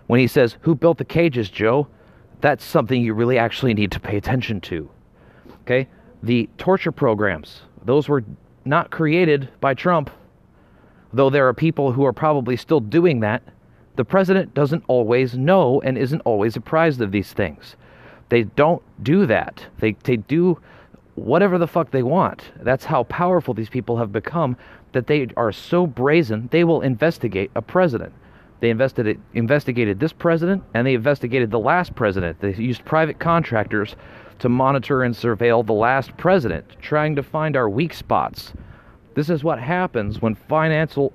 When 0.09 0.18
he 0.18 0.26
says, 0.26 0.57
Who 0.62 0.74
built 0.74 0.98
the 0.98 1.04
cages, 1.04 1.48
Joe? 1.48 1.87
That's 2.40 2.64
something 2.64 3.00
you 3.00 3.14
really 3.14 3.38
actually 3.38 3.72
need 3.72 3.92
to 3.92 4.00
pay 4.00 4.16
attention 4.16 4.61
to. 4.62 4.90
Okay? 5.62 5.87
The 6.24 6.48
torture 6.59 6.90
programs, 6.90 7.62
those 7.85 8.09
were 8.09 8.24
not 8.64 8.90
created 8.90 9.48
by 9.61 9.74
Trump, 9.74 10.11
though 11.12 11.31
there 11.31 11.46
are 11.46 11.54
people 11.54 11.92
who 11.92 12.04
are 12.04 12.12
probably 12.12 12.57
still 12.57 12.81
doing 12.81 13.20
that. 13.20 13.44
The 13.94 14.04
president 14.04 14.54
doesn't 14.54 14.83
always 14.88 15.38
know 15.38 15.81
and 15.83 15.96
isn't 15.96 16.22
always 16.22 16.57
apprised 16.57 17.00
of 17.00 17.12
these 17.12 17.33
things. 17.33 17.76
They 18.28 18.42
don't 18.42 18.83
do 19.04 19.24
that. 19.26 19.64
They, 19.78 19.92
they 20.02 20.16
do 20.16 20.59
whatever 21.18 21.59
the 21.59 21.66
fuck 21.66 21.90
they 21.90 22.02
want. 22.02 22.42
That's 22.62 22.85
how 22.85 23.04
powerful 23.04 23.54
these 23.54 23.68
people 23.68 23.96
have 23.96 24.12
become 24.12 24.57
that 24.92 25.07
they 25.07 25.28
are 25.37 25.52
so 25.52 25.87
brazen 25.87 26.48
they 26.50 26.64
will 26.64 26.81
investigate 26.81 27.50
a 27.54 27.62
president. 27.62 28.12
They 28.61 28.70
investigated, 28.70 30.00
this 30.00 30.12
president 30.12 30.64
and 30.74 30.87
they 30.87 30.94
investigated 30.94 31.50
the 31.50 31.59
last 31.59 31.94
president. 31.94 32.40
They 32.40 32.54
used 32.54 32.85
private 32.85 33.20
contractors 33.20 33.94
to 34.40 34.48
monitor 34.48 35.02
and 35.02 35.14
surveil 35.14 35.64
the 35.64 35.72
last 35.72 36.16
president, 36.16 36.64
trying 36.81 37.14
to 37.16 37.22
find 37.22 37.57
our 37.57 37.68
weak 37.68 37.92
spots. 37.92 38.52
This 39.14 39.31
is 39.31 39.44
what 39.44 39.59
happens 39.61 40.22
when 40.22 40.35
financial 40.35 41.12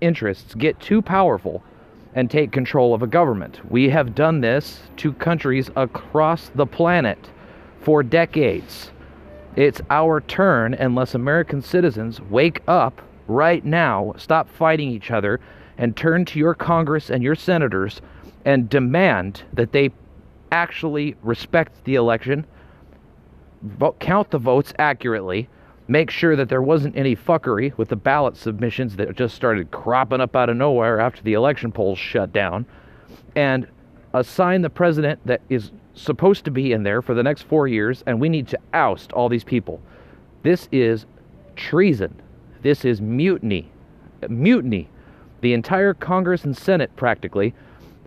interests 0.00 0.54
get 0.54 0.80
too 0.80 1.02
powerful 1.02 1.62
and 2.14 2.30
take 2.30 2.52
control 2.52 2.94
of 2.94 3.02
a 3.02 3.08
government. 3.08 3.60
We 3.70 3.88
have 3.90 4.14
done 4.14 4.40
this 4.40 4.80
to 4.98 5.12
countries 5.14 5.70
across 5.76 6.50
the 6.54 6.66
planet 6.66 7.18
for 7.80 8.02
decades. 8.02 8.90
It's 9.56 9.80
our 9.88 10.20
turn 10.20 10.74
unless 10.74 11.14
American 11.14 11.62
citizens 11.62 12.20
wake 12.20 12.62
up 12.66 13.00
right 13.28 13.64
now, 13.64 14.14
stop 14.16 14.48
fighting 14.48 14.90
each 14.90 15.10
other, 15.10 15.40
and 15.78 15.96
turn 15.96 16.24
to 16.26 16.38
your 16.38 16.54
Congress 16.54 17.08
and 17.08 17.22
your 17.22 17.36
senators 17.36 18.00
and 18.44 18.68
demand 18.68 19.42
that 19.52 19.72
they 19.72 19.90
actually 20.50 21.16
respect 21.22 21.84
the 21.84 21.94
election, 21.94 22.46
vote, 23.62 23.98
count 24.00 24.30
the 24.30 24.38
votes 24.38 24.72
accurately, 24.78 25.48
make 25.88 26.10
sure 26.10 26.36
that 26.36 26.48
there 26.48 26.62
wasn't 26.62 26.96
any 26.96 27.14
fuckery 27.14 27.76
with 27.78 27.88
the 27.88 27.96
ballot 27.96 28.36
submissions 28.36 28.96
that 28.96 29.14
just 29.16 29.34
started 29.34 29.70
cropping 29.70 30.20
up 30.20 30.34
out 30.34 30.48
of 30.48 30.56
nowhere 30.56 31.00
after 31.00 31.22
the 31.22 31.32
election 31.32 31.70
polls 31.70 31.98
shut 31.98 32.32
down, 32.32 32.66
and 33.36 33.66
assign 34.12 34.62
the 34.62 34.70
president 34.70 35.18
that 35.24 35.40
is 35.48 35.70
supposed 35.94 36.44
to 36.44 36.50
be 36.50 36.72
in 36.72 36.82
there 36.82 37.02
for 37.02 37.14
the 37.14 37.22
next 37.22 37.42
four 37.42 37.68
years, 37.68 38.02
and 38.06 38.20
we 38.20 38.28
need 38.28 38.48
to 38.48 38.58
oust 38.72 39.12
all 39.12 39.28
these 39.28 39.44
people. 39.44 39.80
This 40.42 40.68
is 40.72 41.06
treason. 41.56 42.20
This 42.62 42.84
is 42.84 43.00
mutiny. 43.00 43.70
Mutiny. 44.28 44.88
The 45.40 45.52
entire 45.52 45.94
Congress 45.94 46.44
and 46.44 46.56
Senate, 46.56 46.94
practically, 46.96 47.54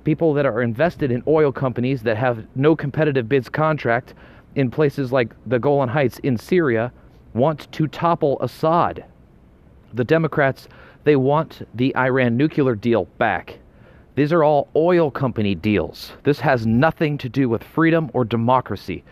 people 0.04 0.34
that 0.34 0.46
are 0.46 0.62
invested 0.62 1.12
in 1.12 1.24
oil 1.28 1.52
companies 1.52 2.04
that 2.04 2.18
have 2.18 2.46
no 2.56 2.76
competitive 2.76 3.28
bids 3.28 3.50
contract 3.50 4.14
in 4.56 4.72
places 4.72 5.12
like 5.12 5.34
the 5.46 5.60
Golan 5.60 5.90
Heights 5.90 6.20
in 6.20 6.38
Syria, 6.38 6.92
want 7.34 7.72
to 7.74 7.88
topple 7.88 8.42
Assad. 8.42 9.06
The 9.94 10.04
Democrats, 10.04 10.68
they 11.04 11.16
want 11.16 11.68
the 11.76 11.96
Iran 11.96 12.38
nuclear 12.38 12.76
deal 12.76 13.06
back. 13.18 13.60
These 14.18 14.34
are 14.34 14.44
all 14.44 14.68
oil 14.76 15.12
company 15.12 15.54
deals. 15.54 16.14
This 16.24 16.40
has 16.40 16.66
nothing 16.66 17.20
to 17.20 17.30
do 17.30 17.48
with 17.48 17.64
freedom 17.64 18.10
or 18.16 18.26
democracy. 18.26 19.04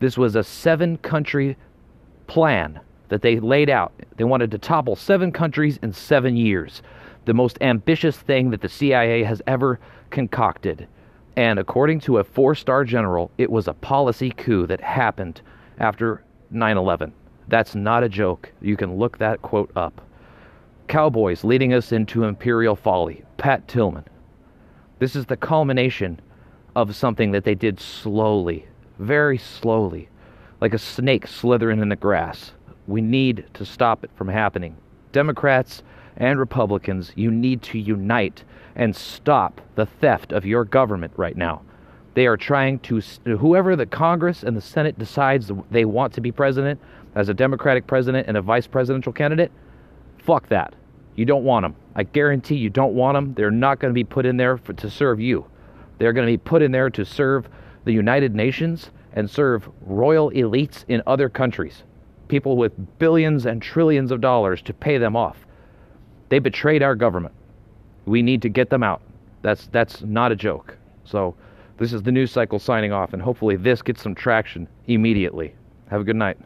This 0.00 0.18
was 0.18 0.36
a 0.36 0.44
seven 0.44 0.98
country 0.98 1.56
plan 2.26 2.78
that 3.08 3.22
they 3.22 3.40
laid 3.40 3.70
out. 3.70 3.94
They 4.18 4.24
wanted 4.24 4.50
to 4.50 4.58
topple 4.58 4.96
seven 4.96 5.32
countries 5.32 5.78
in 5.82 5.94
seven 5.94 6.36
years. 6.36 6.82
The 7.24 7.32
most 7.32 7.56
ambitious 7.62 8.18
thing 8.18 8.50
that 8.50 8.60
the 8.60 8.68
CIA 8.68 9.22
has 9.22 9.40
ever 9.46 9.80
concocted. 10.10 10.86
And 11.36 11.58
according 11.58 12.00
to 12.00 12.18
a 12.18 12.24
four 12.24 12.54
star 12.54 12.84
general, 12.84 13.30
it 13.38 13.50
was 13.50 13.66
a 13.66 13.72
policy 13.72 14.28
coup 14.28 14.66
that 14.66 14.82
happened 14.82 15.40
after 15.78 16.22
9 16.50 16.76
11. 16.76 17.14
That's 17.48 17.74
not 17.74 18.04
a 18.04 18.10
joke. 18.10 18.52
You 18.60 18.76
can 18.76 18.98
look 18.98 19.16
that 19.16 19.40
quote 19.40 19.70
up. 19.74 20.02
Cowboys 20.86 21.44
leading 21.44 21.72
us 21.72 21.92
into 21.92 22.24
imperial 22.24 22.76
folly. 22.76 23.24
Pat 23.38 23.66
Tillman. 23.66 24.04
This 25.00 25.16
is 25.16 25.24
the 25.24 25.36
culmination 25.36 26.20
of 26.76 26.94
something 26.94 27.32
that 27.32 27.44
they 27.44 27.54
did 27.54 27.80
slowly, 27.80 28.66
very 28.98 29.38
slowly, 29.38 30.10
like 30.60 30.74
a 30.74 30.78
snake 30.78 31.26
slithering 31.26 31.80
in 31.80 31.88
the 31.88 31.96
grass. 31.96 32.52
We 32.86 33.00
need 33.00 33.46
to 33.54 33.64
stop 33.64 34.04
it 34.04 34.10
from 34.14 34.28
happening. 34.28 34.76
Democrats 35.12 35.82
and 36.18 36.38
Republicans, 36.38 37.12
you 37.16 37.30
need 37.30 37.62
to 37.62 37.78
unite 37.78 38.44
and 38.76 38.94
stop 38.94 39.62
the 39.74 39.86
theft 39.86 40.32
of 40.32 40.44
your 40.44 40.66
government 40.66 41.14
right 41.16 41.36
now. 41.36 41.62
They 42.12 42.26
are 42.26 42.36
trying 42.36 42.80
to, 42.80 43.00
whoever 43.24 43.76
the 43.76 43.86
Congress 43.86 44.42
and 44.42 44.54
the 44.54 44.60
Senate 44.60 44.98
decides 44.98 45.50
they 45.70 45.86
want 45.86 46.12
to 46.12 46.20
be 46.20 46.30
president 46.30 46.78
as 47.14 47.30
a 47.30 47.34
Democratic 47.34 47.86
president 47.86 48.28
and 48.28 48.36
a 48.36 48.42
vice 48.42 48.66
presidential 48.66 49.14
candidate, 49.14 49.50
fuck 50.18 50.48
that. 50.48 50.74
You 51.16 51.24
don't 51.24 51.44
want 51.44 51.64
them. 51.64 51.76
I 51.94 52.04
guarantee 52.04 52.56
you 52.56 52.70
don't 52.70 52.94
want 52.94 53.16
them. 53.16 53.34
They're 53.34 53.50
not 53.50 53.78
going 53.78 53.90
to 53.90 53.94
be 53.94 54.04
put 54.04 54.26
in 54.26 54.36
there 54.36 54.56
for, 54.56 54.72
to 54.74 54.90
serve 54.90 55.20
you. 55.20 55.44
They're 55.98 56.12
going 56.12 56.26
to 56.26 56.32
be 56.32 56.38
put 56.38 56.62
in 56.62 56.72
there 56.72 56.90
to 56.90 57.04
serve 57.04 57.48
the 57.84 57.92
United 57.92 58.34
Nations 58.34 58.90
and 59.12 59.28
serve 59.28 59.68
royal 59.82 60.30
elites 60.30 60.84
in 60.88 61.02
other 61.06 61.28
countries, 61.28 61.82
people 62.28 62.56
with 62.56 62.98
billions 62.98 63.46
and 63.46 63.60
trillions 63.60 64.10
of 64.10 64.20
dollars 64.20 64.62
to 64.62 64.72
pay 64.72 64.98
them 64.98 65.16
off. 65.16 65.36
They 66.28 66.38
betrayed 66.38 66.82
our 66.82 66.94
government. 66.94 67.34
We 68.06 68.22
need 68.22 68.42
to 68.42 68.48
get 68.48 68.70
them 68.70 68.82
out. 68.82 69.02
That's 69.42 69.66
that's 69.68 70.02
not 70.02 70.32
a 70.32 70.36
joke. 70.36 70.76
So, 71.04 71.34
this 71.78 71.92
is 71.92 72.02
the 72.02 72.12
news 72.12 72.30
cycle 72.30 72.58
signing 72.58 72.92
off, 72.92 73.12
and 73.12 73.22
hopefully 73.22 73.56
this 73.56 73.82
gets 73.82 74.02
some 74.02 74.14
traction 74.14 74.68
immediately. 74.86 75.54
Have 75.88 76.02
a 76.02 76.04
good 76.04 76.16
night. 76.16 76.38